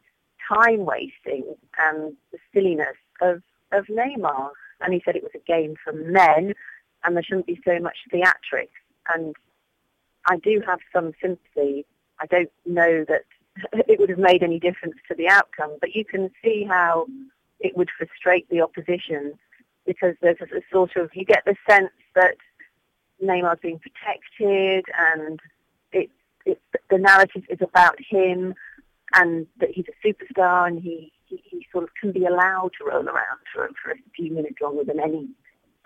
time 0.49 0.85
wasting 0.85 1.45
and 1.79 2.17
the 2.33 2.39
silliness 2.55 2.97
of, 3.21 3.43
of 3.73 3.87
Neymar. 3.87 4.51
And 4.81 4.95
he 4.95 5.03
said 5.05 5.17
it 5.17 5.23
was 5.23 5.33
a 5.35 5.51
game 5.51 5.75
for 5.83 5.93
men 5.93 6.55
and 7.05 7.17
there 7.17 7.23
shouldn't 7.23 7.47
be 7.47 7.61
so 7.65 7.79
much 7.79 7.97
theatrics. 8.13 8.69
And 9.13 9.35
I 10.27 10.39
do 10.39 10.63
have 10.67 10.81
some 10.93 11.13
sympathy. 11.21 11.87
I 12.21 12.27
don't 12.27 12.51
know 12.65 13.05
that 13.09 13.25
it 13.89 13.99
would 13.99 14.11
have 14.11 14.19
made 14.19 14.43
any 14.43 14.59
difference 14.59 14.97
to 15.09 15.15
the 15.15 15.29
outcome. 15.29 15.77
But 15.81 15.95
you 15.95 16.05
can 16.05 16.31
see 16.43 16.65
how 16.69 17.07
it 17.61 17.77
would 17.77 17.89
frustrate 17.97 18.49
the 18.51 18.61
opposition 18.61 19.35
because 19.87 20.15
there's 20.21 20.41
a, 20.41 20.61
sort 20.73 20.97
of 20.97 21.11
you 21.15 21.25
get 21.25 21.45
the 21.47 21.55
sense 21.69 21.93
that 22.15 22.37
Neymar's 23.23 23.61
being 23.63 23.79
protected 23.79 24.85
and 24.99 25.41
it, 25.93 26.11
it 26.45 26.61
the 26.91 26.99
narrative 26.99 27.45
is 27.49 27.59
about 27.63 27.97
him 28.11 28.55
and 29.15 29.47
that 29.61 29.71
he's 29.71 29.87
a 29.89 30.07
superstar 30.07 30.67
and 30.67 30.83
he, 30.83 31.13
he, 31.27 31.41
he 31.49 31.67
sort 31.73 31.85
of 31.85 31.91
can 32.01 32.13
be 32.13 32.27
allowed 32.27 32.73
to 32.79 32.85
roll 32.85 33.07
around 33.07 33.39
for, 33.55 33.71
for 33.83 33.93
a 33.93 33.97
few 34.15 34.33
minutes 34.33 34.57
longer 34.61 34.85
than 34.85 35.01
any 35.01 35.29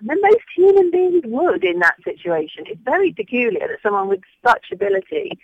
than 0.02 0.18
most 0.22 0.44
human 0.56 0.90
beings 0.90 1.22
would 1.26 1.64
in 1.64 1.78
that 1.80 1.96
situation. 2.04 2.64
It's 2.66 2.80
very 2.84 3.12
peculiar 3.12 3.68
that 3.68 3.78
someone 3.82 4.08
with 4.08 4.20
such 4.44 4.66
ability 4.72 5.38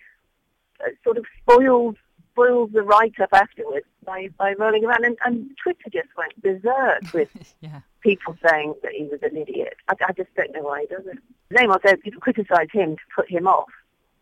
uh, 0.81 0.91
sort 1.05 1.19
of 1.19 1.25
spoils 1.41 1.97
spoils 2.37 2.71
the 2.75 2.83
write-up 2.83 3.31
afterwards 3.33 3.87
by, 4.05 4.29
by 4.37 4.53
rolling 4.59 4.85
around. 4.85 5.05
And, 5.07 5.17
and 5.25 5.51
Twitter 5.63 5.89
just 5.91 6.09
went 6.19 6.41
berserk 6.43 7.03
with 7.15 7.31
yeah. 7.61 7.81
people 8.03 8.37
saying 8.47 8.75
that 8.83 8.93
he 8.93 9.05
was 9.05 9.21
an 9.23 9.37
idiot. 9.39 9.75
I, 9.89 9.95
I 10.07 10.13
just 10.13 10.35
don't 10.37 10.53
know 10.53 10.63
why 10.63 10.83
he 10.83 10.87
does 10.95 11.07
it. 11.07 11.19
Neymar 11.55 11.81
said 11.83 12.03
people 12.03 12.21
criticise 12.21 12.69
him 12.73 12.97
to 12.97 13.03
put 13.15 13.31
him 13.31 13.47
off. 13.47 13.71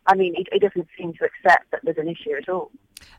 I 0.07 0.15
mean, 0.15 0.35
he, 0.35 0.45
he, 0.51 0.59
doesn't 0.59 0.87
seem 0.97 1.13
to 1.13 1.25
accept 1.25 1.71
that 1.71 1.81
there's 1.83 1.97
an 1.97 2.07
issue 2.07 2.35
at 2.37 2.47
all. 2.47 2.71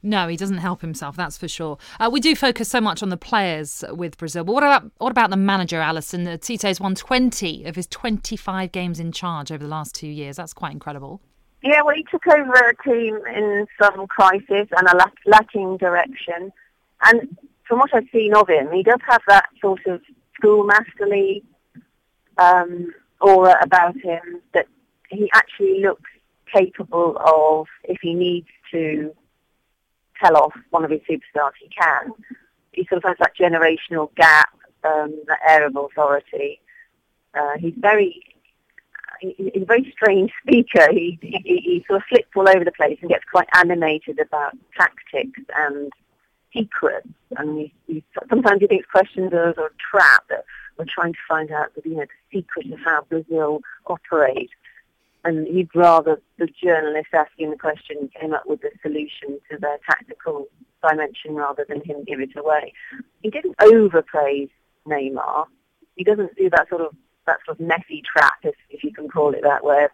No, 0.02 0.28
he 0.28 0.36
doesn't 0.36 0.58
help 0.58 0.80
himself. 0.80 1.16
That's 1.16 1.36
for 1.36 1.48
sure. 1.48 1.78
Uh, 1.98 2.08
we 2.12 2.20
do 2.20 2.34
focus 2.36 2.68
so 2.68 2.80
much 2.80 3.02
on 3.02 3.08
the 3.08 3.16
players 3.16 3.84
with 3.90 4.16
Brazil, 4.18 4.44
but 4.44 4.52
what 4.52 4.62
about 4.62 4.90
what 4.98 5.10
about 5.10 5.30
the 5.30 5.36
manager, 5.36 5.80
Alyson? 5.80 6.26
Uh, 6.26 6.36
Tite's 6.36 6.80
won 6.80 6.94
20 6.94 7.64
of 7.64 7.76
his 7.76 7.86
25 7.88 8.72
games 8.72 9.00
in 9.00 9.12
charge 9.12 9.50
over 9.50 9.62
the 9.62 9.70
last 9.70 9.94
two 9.94 10.08
years. 10.08 10.36
That's 10.36 10.54
quite 10.54 10.72
incredible. 10.72 11.20
Yeah, 11.62 11.82
well, 11.82 11.96
he 11.96 12.04
took 12.10 12.26
over 12.28 12.52
a 12.52 12.88
team 12.88 13.18
in 13.34 13.66
some 13.82 14.06
crisis 14.06 14.68
and 14.70 14.88
a 14.88 15.10
lacking 15.26 15.78
direction. 15.78 16.52
And 17.02 17.36
from 17.64 17.80
what 17.80 17.92
I've 17.92 18.06
seen 18.12 18.34
of 18.34 18.48
him, 18.48 18.70
he 18.72 18.82
does 18.82 19.00
have 19.08 19.22
that 19.26 19.46
sort 19.60 19.84
of 19.86 20.00
schoolmasterly 20.40 21.42
um, 22.38 22.92
aura 23.20 23.56
about 23.62 23.96
him 23.96 24.40
that 24.54 24.66
he 25.10 25.28
actually 25.34 25.80
looks 25.82 26.10
capable 26.52 27.18
of, 27.24 27.66
if 27.84 27.98
he 28.00 28.14
needs 28.14 28.48
to 28.72 29.14
tell 30.22 30.36
off 30.36 30.54
one 30.70 30.84
of 30.84 30.90
his 30.90 31.00
superstars, 31.00 31.52
he 31.60 31.68
can. 31.68 32.12
He 32.72 32.86
sort 32.86 33.04
of 33.04 33.08
has 33.08 33.16
that 33.20 33.36
generational 33.38 34.14
gap, 34.14 34.50
um, 34.84 35.22
that 35.26 35.38
air 35.48 35.66
of 35.66 35.76
authority. 35.76 36.60
Uh, 37.34 37.58
he's 37.58 37.74
very 37.76 38.36
he's 39.20 39.62
a 39.62 39.64
very 39.64 39.92
strange 39.92 40.30
speaker. 40.42 40.92
He, 40.92 41.18
he, 41.22 41.40
he 41.44 41.84
sort 41.86 42.02
of 42.02 42.08
flips 42.08 42.28
all 42.34 42.48
over 42.48 42.64
the 42.64 42.72
place 42.72 42.98
and 43.00 43.10
gets 43.10 43.24
quite 43.30 43.48
animated 43.54 44.18
about 44.18 44.56
tactics 44.76 45.40
and 45.56 45.92
secrets. 46.54 47.08
And 47.36 47.58
he, 47.58 47.74
he, 47.86 48.04
sometimes 48.28 48.60
he 48.60 48.66
thinks 48.66 48.86
questions 48.90 49.32
are, 49.32 49.50
a 49.50 49.70
trap 49.90 50.24
that 50.28 50.44
we're 50.78 50.86
trying 50.92 51.12
to 51.12 51.18
find 51.28 51.50
out 51.50 51.74
the, 51.74 51.88
you 51.88 51.96
know, 51.96 52.04
the 52.04 52.38
secret 52.38 52.72
of 52.72 52.78
how 52.84 53.02
Brazil 53.08 53.60
operates. 53.86 54.52
And 55.26 55.48
he'd 55.48 55.74
rather 55.74 56.22
the 56.38 56.46
journalist 56.46 57.08
asking 57.12 57.50
the 57.50 57.56
question 57.56 58.08
came 58.18 58.32
up 58.32 58.44
with 58.46 58.60
the 58.60 58.70
solution 58.80 59.40
to 59.50 59.58
their 59.58 59.78
tactical 59.84 60.46
dimension 60.88 61.34
rather 61.34 61.66
than 61.68 61.82
him 61.84 62.04
give 62.04 62.20
it 62.20 62.36
away. 62.36 62.72
He 63.22 63.30
didn't 63.30 63.56
overpraise 63.60 64.50
Neymar. 64.86 65.46
He 65.96 66.04
doesn't 66.04 66.36
do 66.36 66.48
that 66.50 66.68
sort 66.68 66.82
of 66.82 66.94
that 67.26 67.38
sort 67.44 67.58
of 67.58 67.66
messy 67.66 68.04
trap, 68.12 68.38
if, 68.44 68.54
if 68.70 68.84
you 68.84 68.92
can 68.92 69.08
call 69.08 69.34
it 69.34 69.42
that, 69.42 69.64
where 69.64 69.90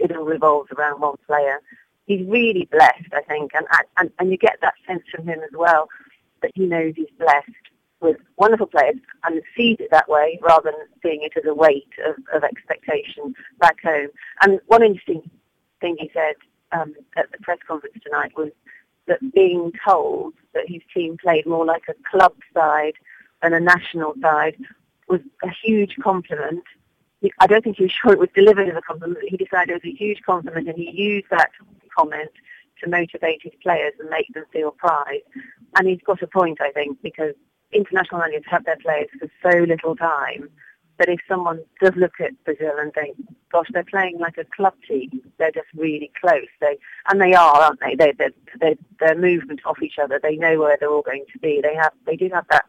it 0.00 0.16
all 0.16 0.24
revolves 0.24 0.68
around 0.76 1.00
one 1.00 1.14
player. 1.28 1.60
He's 2.06 2.26
really 2.26 2.68
blessed, 2.72 3.12
I 3.12 3.22
think, 3.22 3.52
and, 3.54 3.64
and, 3.98 4.10
and 4.18 4.32
you 4.32 4.36
get 4.36 4.56
that 4.62 4.74
sense 4.84 5.04
from 5.14 5.28
him 5.28 5.38
as 5.44 5.52
well 5.56 5.88
that 6.42 6.50
he 6.56 6.66
knows 6.66 6.94
he's 6.96 7.06
blessed 7.20 7.46
with 8.02 8.16
wonderful 8.36 8.66
players 8.66 8.96
and 9.24 9.40
sees 9.56 9.76
it 9.78 9.90
that 9.90 10.08
way 10.08 10.38
rather 10.42 10.72
than 10.72 10.88
seeing 11.02 11.22
it 11.22 11.32
as 11.36 11.44
a 11.46 11.54
weight 11.54 11.88
of, 12.06 12.16
of 12.34 12.44
expectation 12.44 13.34
back 13.58 13.76
home. 13.82 14.08
And 14.42 14.60
one 14.66 14.82
interesting 14.82 15.30
thing 15.80 15.96
he 15.98 16.10
said 16.12 16.34
um, 16.72 16.94
at 17.16 17.30
the 17.30 17.38
press 17.38 17.58
conference 17.66 17.96
tonight 18.02 18.32
was 18.36 18.50
that 19.06 19.18
being 19.34 19.72
told 19.86 20.34
that 20.54 20.68
his 20.68 20.82
team 20.94 21.16
played 21.16 21.46
more 21.46 21.64
like 21.64 21.84
a 21.88 21.94
club 22.10 22.34
side 22.54 22.94
than 23.42 23.52
a 23.52 23.60
national 23.60 24.14
side 24.20 24.56
was 25.08 25.20
a 25.42 25.48
huge 25.62 25.96
compliment. 26.02 26.62
I 27.38 27.46
don't 27.46 27.62
think 27.62 27.76
he 27.76 27.84
was 27.84 27.92
sure 28.02 28.12
it 28.12 28.18
was 28.18 28.28
delivered 28.34 28.68
as 28.68 28.76
a 28.76 28.82
compliment. 28.82 29.24
He 29.28 29.36
decided 29.36 29.70
it 29.70 29.82
was 29.84 29.92
a 29.92 29.96
huge 29.96 30.22
compliment, 30.22 30.68
and 30.68 30.76
he 30.76 30.90
used 30.90 31.26
that 31.30 31.50
comment 31.96 32.30
to 32.82 32.90
motivate 32.90 33.42
his 33.42 33.52
players 33.62 33.92
and 34.00 34.08
make 34.10 34.32
them 34.34 34.44
feel 34.52 34.72
pride. 34.72 35.20
And 35.76 35.86
he's 35.86 36.00
got 36.04 36.22
a 36.22 36.26
point, 36.26 36.60
I 36.60 36.70
think, 36.72 37.00
because 37.02 37.34
international 37.72 38.20
managers 38.20 38.44
have 38.50 38.64
their 38.64 38.76
players 38.76 39.08
for 39.18 39.28
so 39.42 39.58
little 39.60 39.96
time 39.96 40.48
that 40.98 41.08
if 41.08 41.20
someone 41.26 41.60
does 41.80 41.94
look 41.96 42.20
at 42.20 42.32
Brazil 42.44 42.74
and 42.78 42.92
think, 42.92 43.16
gosh, 43.50 43.66
they're 43.72 43.84
playing 43.84 44.18
like 44.18 44.38
a 44.38 44.44
club 44.44 44.74
team, 44.86 45.10
they're 45.38 45.50
just 45.50 45.66
really 45.74 46.12
close. 46.20 46.46
They 46.60 46.78
and 47.08 47.20
they 47.20 47.34
are, 47.34 47.56
aren't 47.56 47.80
they? 47.80 47.94
They 47.96 48.12
they 48.12 48.28
they 48.60 48.76
they're 49.00 49.16
movement 49.16 49.60
off 49.64 49.82
each 49.82 49.98
other. 50.00 50.20
They 50.22 50.36
know 50.36 50.58
where 50.60 50.76
they're 50.78 50.90
all 50.90 51.02
going 51.02 51.24
to 51.32 51.38
be. 51.38 51.60
They 51.62 51.74
have 51.74 51.92
they 52.06 52.16
do 52.16 52.28
have 52.32 52.46
that 52.50 52.66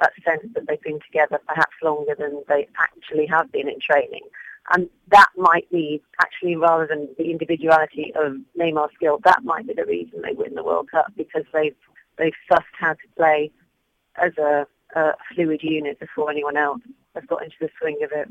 that 0.00 0.12
sense 0.24 0.52
that 0.54 0.66
they've 0.66 0.80
been 0.82 1.00
together 1.00 1.40
perhaps 1.46 1.76
longer 1.82 2.14
than 2.18 2.42
they 2.48 2.68
actually 2.78 3.26
have 3.26 3.50
been 3.52 3.68
in 3.68 3.78
training. 3.80 4.22
And 4.70 4.88
that 5.08 5.28
might 5.36 5.70
be 5.70 6.02
actually 6.20 6.56
rather 6.56 6.86
than 6.86 7.08
the 7.18 7.30
individuality 7.30 8.12
of 8.16 8.36
Neymar's 8.58 8.94
skill, 8.94 9.20
that 9.24 9.44
might 9.44 9.66
be 9.66 9.74
the 9.74 9.84
reason 9.84 10.22
they 10.22 10.32
win 10.32 10.54
the 10.54 10.64
World 10.64 10.90
Cup 10.90 11.12
because 11.16 11.44
they've 11.52 11.76
they've 12.18 12.32
sussed 12.50 12.62
how 12.78 12.92
to 12.92 13.08
play 13.16 13.50
as 14.22 14.32
a, 14.38 14.66
a 14.96 15.12
fluid 15.34 15.60
unit 15.62 15.98
before 16.00 16.30
anyone 16.30 16.56
else 16.56 16.80
has 17.14 17.24
got 17.26 17.42
into 17.42 17.56
the 17.60 17.68
swing 17.78 17.98
of 18.02 18.10
it. 18.12 18.28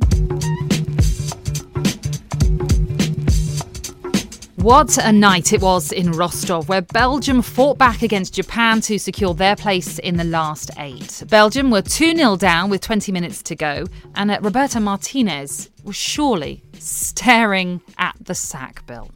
What 4.64 4.98
a 4.98 5.12
night 5.12 5.52
it 5.52 5.62
was 5.62 5.92
in 5.92 6.14
Rostov, 6.14 6.70
where 6.70 6.82
Belgium 6.82 7.42
fought 7.42 7.78
back 7.78 8.02
against 8.02 8.34
Japan 8.34 8.80
to 8.82 8.98
secure 8.98 9.34
their 9.34 9.58
place 9.58 10.00
in 10.00 10.16
the 10.16 10.24
last 10.24 10.72
eight. 10.78 11.22
Belgium 11.28 11.70
were 11.70 11.82
2 11.82 12.16
0 12.16 12.38
down 12.38 12.70
with 12.70 12.80
20 12.80 13.12
minutes 13.12 13.44
to 13.44 13.58
go, 13.58 13.84
and 14.16 14.32
uh, 14.32 14.40
Roberto 14.42 14.80
Martinez 14.80 15.70
was 15.84 15.98
surely 15.98 16.64
staring 16.80 17.82
at 17.98 18.16
the 18.22 18.34
sack, 18.34 18.86
Bill. 18.88 19.12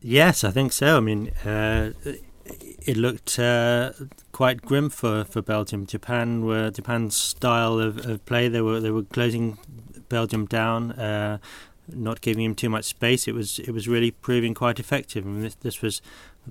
Yes, 0.00 0.42
I 0.42 0.50
think 0.50 0.72
so. 0.72 0.96
I 0.96 1.00
mean, 1.00 1.28
uh, 1.46 1.92
it 2.44 2.96
looked 2.96 3.38
uh, 3.38 3.92
quite 4.42 4.60
grim 4.60 4.90
for, 4.90 5.22
for 5.22 5.40
Belgium. 5.40 5.86
Japan 5.86 6.44
were 6.44 6.68
Japan's 6.68 7.16
style 7.16 7.78
of, 7.78 8.04
of 8.04 8.26
play. 8.26 8.48
They 8.48 8.60
were 8.60 8.80
they 8.80 8.90
were 8.90 9.04
closing 9.04 9.56
Belgium 10.08 10.46
down, 10.46 10.90
uh, 10.92 11.38
not 11.86 12.20
giving 12.20 12.44
him 12.44 12.56
too 12.56 12.68
much 12.68 12.86
space. 12.86 13.28
It 13.28 13.36
was 13.36 13.60
it 13.60 13.70
was 13.70 13.86
really 13.86 14.10
proving 14.10 14.52
quite 14.52 14.80
effective. 14.80 15.24
I 15.24 15.28
mean, 15.28 15.42
this, 15.42 15.54
this 15.54 15.80
was 15.80 16.02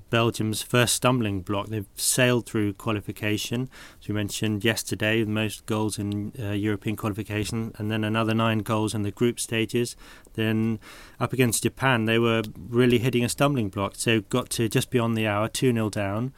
Belgium's 0.08 0.62
first 0.62 0.94
stumbling 0.94 1.42
block. 1.42 1.66
They've 1.66 1.86
sailed 1.94 2.46
through 2.46 2.72
qualification, 2.72 3.68
as 4.00 4.08
we 4.08 4.14
mentioned 4.14 4.64
yesterday, 4.64 5.22
most 5.24 5.66
goals 5.66 5.98
in 5.98 6.32
uh, 6.40 6.52
European 6.52 6.96
qualification, 6.96 7.74
and 7.76 7.90
then 7.90 8.04
another 8.04 8.32
nine 8.32 8.60
goals 8.60 8.94
in 8.94 9.02
the 9.02 9.10
group 9.10 9.38
stages. 9.38 9.96
Then 10.32 10.80
up 11.20 11.34
against 11.34 11.64
Japan, 11.64 12.06
they 12.06 12.18
were 12.18 12.42
really 12.56 13.00
hitting 13.00 13.22
a 13.22 13.28
stumbling 13.28 13.68
block. 13.68 13.96
So 13.96 14.22
got 14.22 14.48
to 14.56 14.66
just 14.70 14.88
beyond 14.88 15.14
the 15.14 15.26
hour, 15.26 15.46
2 15.46 15.74
0 15.74 15.90
down 15.90 16.32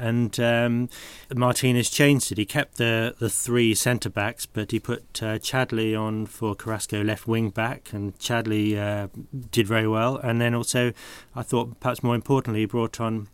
and 0.00 0.40
um, 0.40 0.88
Martinez 1.34 1.90
changed 1.90 2.32
it. 2.32 2.38
He 2.38 2.46
kept 2.46 2.78
the 2.78 3.14
the 3.18 3.28
three 3.28 3.74
centre 3.74 4.10
backs, 4.10 4.46
but 4.46 4.70
he 4.70 4.80
put 4.80 5.22
uh, 5.22 5.38
Chadli 5.38 5.98
on 5.98 6.26
for 6.26 6.54
Carrasco 6.54 7.02
left 7.02 7.28
wing 7.28 7.50
back, 7.50 7.92
and 7.92 8.18
Chadli 8.18 8.76
uh, 8.76 9.08
did 9.50 9.66
very 9.66 9.86
well. 9.86 10.16
And 10.16 10.40
then 10.40 10.54
also, 10.54 10.92
I 11.36 11.42
thought 11.42 11.78
perhaps 11.80 12.02
more 12.02 12.14
importantly, 12.14 12.60
he 12.60 12.66
brought 12.66 13.00
on. 13.00 13.28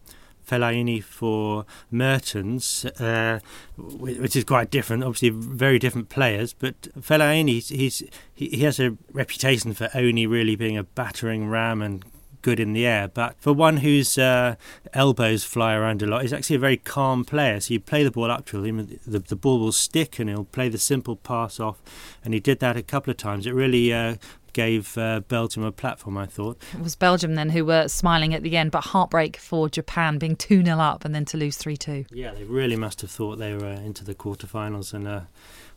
Fellaini 0.47 1.03
for 1.03 1.67
Mertens, 1.91 2.85
uh, 3.01 3.41
which 3.77 4.37
is 4.37 4.45
quite 4.45 4.71
different. 4.71 5.03
Obviously, 5.03 5.31
very 5.31 5.81
different 5.81 6.09
players. 6.09 6.53
But 6.53 6.83
Fellaini, 7.01 7.49
he's, 7.49 7.69
he's 7.71 8.03
he, 8.33 8.51
he 8.51 8.61
has 8.61 8.79
a 8.79 8.97
reputation 9.13 9.75
for 9.75 9.91
only 9.93 10.25
really 10.25 10.55
being 10.55 10.79
a 10.79 10.85
battering 10.85 11.49
ram 11.49 11.83
and 11.83 12.05
good 12.47 12.61
in 12.61 12.75
the 12.75 12.87
air, 12.87 13.09
but 13.09 13.35
for 13.41 13.53
one 13.53 13.79
whose 13.79 14.17
uh, 14.17 14.55
elbows 14.93 15.43
fly 15.43 15.75
around 15.75 16.01
a 16.01 16.07
lot, 16.07 16.23
he's 16.23 16.33
actually 16.33 16.55
a 16.55 16.61
very 16.61 16.77
calm 16.77 17.25
player. 17.25 17.59
So 17.59 17.75
you 17.75 17.81
play 17.81 18.05
the 18.05 18.13
ball 18.13 18.31
up 18.31 18.47
to 18.47 18.63
him, 18.63 19.01
the, 19.05 19.19
the 19.19 19.35
ball 19.35 19.59
will 19.59 19.73
stick, 19.73 20.21
and 20.21 20.31
he'll 20.31 20.45
play 20.45 20.69
the 20.69 20.79
simple 20.79 21.17
pass 21.17 21.59
off. 21.59 21.83
And 22.25 22.35
he 22.35 22.39
did 22.39 22.61
that 22.61 22.77
a 22.77 22.85
couple 22.85 23.11
of 23.11 23.17
times. 23.17 23.49
It 23.49 23.53
really 23.53 23.93
uh, 23.93 24.15
gave 24.53 24.97
uh, 24.97 25.23
Belgium 25.27 25.65
a 25.65 25.73
platform, 25.73 26.17
I 26.17 26.27
thought. 26.27 26.63
It 26.73 26.85
was 26.85 26.95
Belgium 26.95 27.35
then 27.35 27.51
who 27.51 27.65
were 27.65 27.89
smiling 27.89 28.33
at 28.33 28.45
the 28.45 28.57
end, 28.57 28.71
but 28.71 28.85
heartbreak 28.85 29.39
for 29.39 29.69
Japan 29.69 30.17
being 30.17 30.37
2 30.37 30.65
0 30.65 30.79
up 30.79 31.05
and 31.05 31.13
then 31.13 31.25
to 31.25 31.37
lose 31.37 31.57
3 31.57 31.77
2. 31.77 32.05
Yeah, 32.13 32.33
they 32.33 32.45
really 32.45 32.77
must 32.77 33.01
have 33.01 33.11
thought 33.11 33.41
they 33.41 33.55
were 33.55 33.73
into 33.73 34.05
the 34.05 34.15
quarterfinals 34.15 34.95
and 34.95 35.09
a 35.09 35.27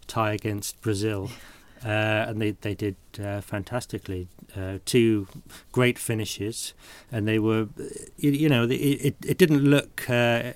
tie 0.05 0.33
against 0.33 0.79
Brazil. 0.81 1.31
Uh, 1.83 2.25
and 2.27 2.41
they 2.41 2.51
they 2.51 2.75
did 2.75 2.95
uh, 3.23 3.41
fantastically. 3.41 4.27
Uh, 4.57 4.79
two 4.83 5.27
great 5.71 5.99
finishes, 5.99 6.73
and 7.11 7.27
they 7.27 7.37
were, 7.37 7.67
you, 8.17 8.31
you 8.31 8.49
know, 8.49 8.63
it, 8.63 9.15
it, 9.23 9.37
didn't 9.37 9.63
look, 9.63 10.09
uh, 10.09 10.53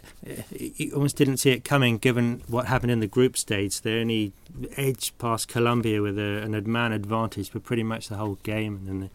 you 0.52 0.92
almost 0.96 1.16
didn't 1.16 1.38
see 1.38 1.52
it 1.52 1.64
coming 1.64 2.00
given 2.00 2.42
what 2.48 2.66
happened 2.66 2.92
in 2.92 3.02
the 3.02 3.08
group 3.08 3.38
stage. 3.38 3.82
They 3.82 4.02
only 4.02 4.34
edged 4.78 5.16
past 5.20 5.48
Colombia 5.48 6.02
with 6.02 6.18
a, 6.18 6.42
an 6.42 6.60
man 6.72 6.92
advantage 6.92 7.52
for 7.52 7.60
pretty 7.60 7.84
much 7.84 8.10
the 8.10 8.16
whole 8.16 8.38
game, 8.44 8.86
and 8.88 9.04
then. 9.04 9.10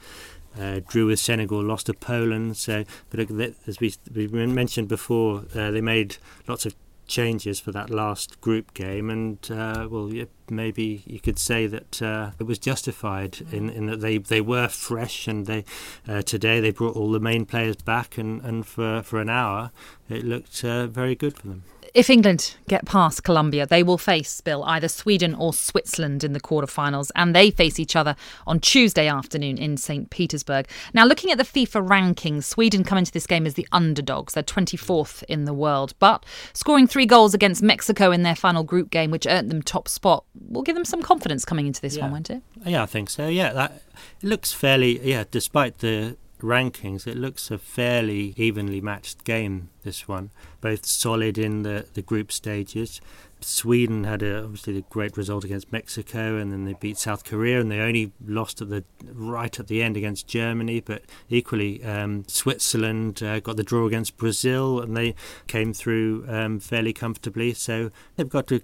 Uh, 0.59 0.81
drew 0.89 1.07
with 1.07 1.21
Senegal, 1.21 1.63
lost 1.63 1.87
to 1.87 1.95
Poland. 1.95 2.57
So, 2.57 2.85
but 3.11 3.21
as 3.21 3.79
we, 3.79 3.95
we 4.13 4.27
mentioned 4.27 4.89
before, 4.89 5.45
uh, 5.55 5.71
they 5.71 5.81
made 5.81 6.17
lots 6.49 6.67
of 6.67 6.75
changes 7.09 7.59
for 7.59 7.73
that 7.73 7.91
last 7.91 8.41
group 8.41 8.75
game, 8.75 9.11
and 9.11 9.39
uh, 9.51 9.89
well, 9.91 10.13
maybe 10.51 11.03
you 11.07 11.21
could 11.21 11.39
say 11.39 11.67
that 11.67 12.03
uh, 12.03 12.31
it 12.39 12.45
was 12.45 12.59
justified 12.59 13.39
in, 13.51 13.69
in 13.71 13.87
that 13.87 14.01
they, 14.01 14.19
they 14.19 14.41
were 14.41 14.69
fresh, 14.69 15.27
and 15.27 15.47
they 15.47 15.65
uh, 16.07 16.23
today 16.23 16.61
they 16.61 16.71
brought 16.71 16.97
all 16.97 17.11
the 17.11 17.21
main 17.21 17.45
players 17.45 17.77
back, 17.77 18.19
and, 18.19 18.41
and 18.43 18.67
for 18.67 19.03
for 19.03 19.21
an 19.21 19.29
hour 19.31 19.71
it 20.09 20.25
looked 20.25 20.65
uh, 20.65 20.87
very 20.87 21.15
good 21.15 21.37
for 21.37 21.49
them. 21.49 21.63
If 21.95 22.11
England 22.11 22.55
get 22.69 22.85
past 22.85 23.25
Colombia, 23.25 23.67
they 23.67 23.83
will 23.83 23.99
face, 23.99 24.41
Bill, 24.41 24.63
either 24.65 24.89
Sweden 24.89 25.35
or 25.35 25.53
Switzerland 25.53 26.25
in 26.25 26.33
the 26.33 26.41
quarterfinals, 26.41 27.11
and 27.15 27.35
they 27.35 27.51
face 27.51 27.79
each 27.79 27.97
other 27.97 28.17
on 28.47 28.61
Tuesday 28.61 29.07
afternoon 29.07 29.59
in 29.59 29.77
St. 29.77 30.11
Petersburg. 30.11 30.69
Now, 30.93 31.05
looking 31.05 31.31
at 31.31 31.39
the 31.39 31.45
FIFA 31.45 31.87
rankings, 31.89 32.45
Sweden 32.45 32.85
come 32.85 32.99
into 32.99 33.13
this 33.13 33.27
game 33.27 33.47
as 33.47 33.55
the 33.55 33.67
underdogs. 33.73 34.35
They're 34.35 34.43
24th 34.43 35.23
in 35.25 35.45
the 35.45 35.55
world, 35.55 35.95
but 35.99 36.25
scoring 36.53 36.87
three 36.87 37.07
goals 37.07 37.35
against 37.35 37.63
Mexico 37.63 38.11
in 38.11 38.23
their 38.23 38.37
final 38.37 38.65
group 38.65 38.91
game, 38.91 39.11
which 39.11 39.27
earned 39.27 39.51
them 39.51 39.63
top 39.63 39.89
spot, 39.89 40.25
will 40.49 40.63
give 40.63 40.75
them 40.75 40.85
some 40.85 41.03
confidence 41.03 41.45
coming 41.45 41.67
into 41.67 41.81
this 41.81 41.97
yeah. 41.97 42.03
one, 42.03 42.13
won't 42.13 42.31
it? 42.31 42.43
Yeah, 42.65 42.83
I 42.83 42.87
think 42.87 43.11
so. 43.11 43.29
Yeah, 43.29 43.53
that 43.53 43.83
it 44.23 44.27
looks 44.27 44.53
fairly. 44.53 45.01
Yeah, 45.01 45.25
despite 45.31 45.79
the 45.79 46.17
rankings, 46.41 47.07
it 47.07 47.17
looks 47.17 47.51
a 47.51 47.59
fairly 47.59 48.35
evenly 48.37 48.81
matched 48.81 49.25
game. 49.25 49.71
This 49.83 50.07
one, 50.07 50.31
both 50.61 50.85
solid 50.85 51.39
in 51.39 51.63
the 51.63 51.87
the 51.95 52.03
group 52.03 52.31
stages. 52.33 53.01
Sweden 53.41 54.05
had 54.05 54.23
a, 54.23 54.45
obviously 54.45 54.79
a 54.79 54.81
great 54.83 55.17
result 55.17 55.45
against 55.45 55.73
Mexico, 55.73 56.37
and 56.37 56.51
then 56.53 56.65
they 56.65 56.73
beat 56.75 56.99
South 56.99 57.25
Korea, 57.25 57.61
and 57.61 57.71
they 57.71 57.81
only 57.81 58.13
lost 58.27 58.61
at 58.61 58.69
the 58.69 58.85
right 59.13 59.59
at 59.61 59.69
the 59.69 59.83
end 59.83 59.97
against 59.97 60.27
Germany. 60.27 60.81
But 60.81 61.03
equally, 61.29 61.83
um, 61.85 62.25
Switzerland 62.27 63.23
uh, 63.23 63.41
got 63.41 63.57
the 63.57 63.63
draw 63.63 63.87
against 63.87 64.17
Brazil, 64.17 64.81
and 64.81 64.97
they 64.97 65.15
came 65.47 65.73
through 65.73 66.25
um, 66.29 66.59
fairly 66.59 66.93
comfortably. 66.93 67.55
So 67.55 67.91
they've 68.17 68.29
got 68.29 68.51
a, 68.51 68.63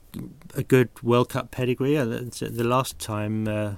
a 0.55 0.63
good 0.63 0.91
World 1.03 1.29
Cup 1.29 1.51
pedigree. 1.51 1.97
Uh, 1.97 2.05
the 2.05 2.65
last 2.65 2.99
time. 2.99 3.49
Uh, 3.49 3.75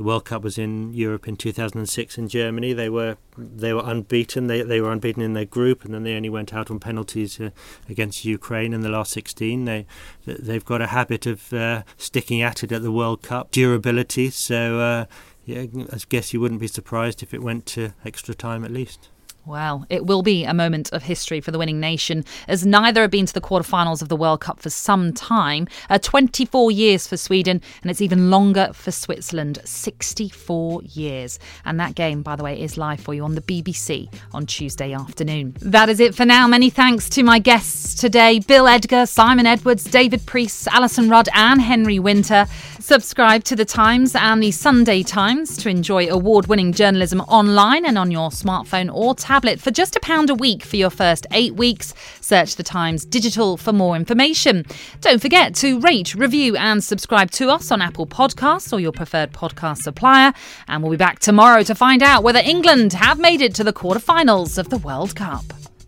the 0.00 0.04
World 0.04 0.24
Cup 0.24 0.42
was 0.42 0.56
in 0.56 0.94
Europe 0.94 1.28
in 1.28 1.36
2006 1.36 2.16
in 2.16 2.26
Germany. 2.26 2.72
They 2.72 2.88
were 2.88 3.18
they 3.36 3.74
were 3.74 3.82
unbeaten. 3.84 4.46
They 4.46 4.62
they 4.62 4.80
were 4.80 4.90
unbeaten 4.90 5.22
in 5.22 5.34
their 5.34 5.44
group, 5.44 5.84
and 5.84 5.92
then 5.92 6.04
they 6.04 6.16
only 6.16 6.30
went 6.30 6.54
out 6.54 6.70
on 6.70 6.80
penalties 6.80 7.38
uh, 7.38 7.50
against 7.86 8.24
Ukraine 8.24 8.72
in 8.72 8.80
the 8.80 8.88
last 8.88 9.12
16. 9.12 9.66
They 9.66 9.84
they've 10.24 10.64
got 10.64 10.80
a 10.80 10.86
habit 10.86 11.26
of 11.26 11.52
uh, 11.52 11.82
sticking 11.98 12.40
at 12.40 12.62
it 12.62 12.72
at 12.72 12.80
the 12.80 12.90
World 12.90 13.20
Cup, 13.20 13.50
durability. 13.50 14.30
So 14.30 14.80
uh, 14.80 15.04
yeah, 15.44 15.66
I 15.92 15.98
guess 16.08 16.32
you 16.32 16.40
wouldn't 16.40 16.62
be 16.62 16.66
surprised 16.66 17.22
if 17.22 17.34
it 17.34 17.42
went 17.42 17.66
to 17.66 17.92
extra 18.02 18.34
time 18.34 18.64
at 18.64 18.70
least. 18.70 19.10
Well, 19.46 19.86
it 19.88 20.04
will 20.04 20.22
be 20.22 20.44
a 20.44 20.52
moment 20.52 20.92
of 20.92 21.02
history 21.02 21.40
for 21.40 21.50
the 21.50 21.58
winning 21.58 21.80
nation, 21.80 22.24
as 22.46 22.66
neither 22.66 23.00
have 23.02 23.10
been 23.10 23.24
to 23.24 23.32
the 23.32 23.40
quarterfinals 23.40 24.02
of 24.02 24.08
the 24.08 24.16
World 24.16 24.40
Cup 24.42 24.60
for 24.60 24.68
some 24.68 25.14
time. 25.14 25.66
Uh, 25.88 25.98
24 25.98 26.70
years 26.70 27.06
for 27.06 27.16
Sweden, 27.16 27.62
and 27.80 27.90
it's 27.90 28.02
even 28.02 28.30
longer 28.30 28.70
for 28.74 28.90
Switzerland 28.90 29.58
64 29.64 30.82
years. 30.82 31.38
And 31.64 31.80
that 31.80 31.94
game, 31.94 32.22
by 32.22 32.36
the 32.36 32.44
way, 32.44 32.60
is 32.60 32.76
live 32.76 33.00
for 33.00 33.14
you 33.14 33.24
on 33.24 33.34
the 33.34 33.40
BBC 33.40 34.12
on 34.32 34.44
Tuesday 34.44 34.92
afternoon. 34.92 35.56
That 35.60 35.88
is 35.88 36.00
it 36.00 36.14
for 36.14 36.26
now. 36.26 36.46
Many 36.46 36.68
thanks 36.68 37.08
to 37.10 37.22
my 37.22 37.38
guests 37.38 37.94
today 37.94 38.40
Bill 38.40 38.68
Edgar, 38.68 39.06
Simon 39.06 39.46
Edwards, 39.46 39.84
David 39.84 40.26
Preece, 40.26 40.68
Alyson 40.68 41.08
Rudd, 41.08 41.28
and 41.34 41.62
Henry 41.62 41.98
Winter. 41.98 42.46
Subscribe 42.78 43.44
to 43.44 43.56
The 43.56 43.64
Times 43.64 44.14
and 44.14 44.42
the 44.42 44.50
Sunday 44.50 45.02
Times 45.02 45.56
to 45.58 45.68
enjoy 45.68 46.08
award 46.08 46.46
winning 46.46 46.72
journalism 46.72 47.20
online 47.22 47.86
and 47.86 47.96
on 47.96 48.10
your 48.10 48.30
smartphone 48.30 48.92
or 48.92 49.14
tablet 49.14 49.29
tablet 49.30 49.60
for 49.60 49.70
just 49.70 49.94
a 49.94 50.00
pound 50.00 50.28
a 50.28 50.34
week 50.34 50.64
for 50.64 50.74
your 50.74 50.90
first 50.90 51.24
eight 51.30 51.54
weeks. 51.54 51.94
Search 52.20 52.56
The 52.56 52.64
Times 52.64 53.04
Digital 53.04 53.56
for 53.56 53.72
more 53.72 53.94
information. 53.94 54.66
Don't 55.00 55.22
forget 55.22 55.54
to 55.56 55.78
rate, 55.78 56.16
review, 56.16 56.56
and 56.56 56.82
subscribe 56.82 57.30
to 57.32 57.48
us 57.48 57.70
on 57.70 57.80
Apple 57.80 58.08
Podcasts 58.08 58.72
or 58.72 58.80
your 58.80 58.90
preferred 58.90 59.32
podcast 59.32 59.82
supplier. 59.82 60.32
And 60.66 60.82
we'll 60.82 60.90
be 60.90 60.96
back 60.96 61.20
tomorrow 61.20 61.62
to 61.62 61.76
find 61.76 62.02
out 62.02 62.24
whether 62.24 62.40
England 62.40 62.92
have 62.94 63.20
made 63.20 63.40
it 63.40 63.54
to 63.54 63.62
the 63.62 63.72
quarterfinals 63.72 64.58
of 64.58 64.68
the 64.68 64.78
World 64.78 65.14
Cup. 65.14 65.44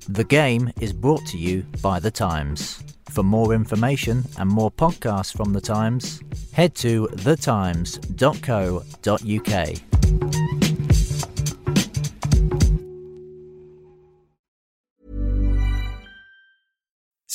The 0.09 0.23
game 0.23 0.71
is 0.81 0.93
brought 0.93 1.27
to 1.27 1.37
you 1.37 1.67
by 1.83 1.99
The 1.99 2.13
Times. 2.13 2.81
For 3.11 3.25
more 3.25 3.55
information 3.55 4.23
and 4.39 4.49
more 4.49 4.71
podcasts 4.71 5.37
from 5.37 5.53
The 5.53 5.61
Times, 5.61 6.23
head 6.53 6.77
to 6.77 7.09
thetimes.co.uk. 7.09 9.92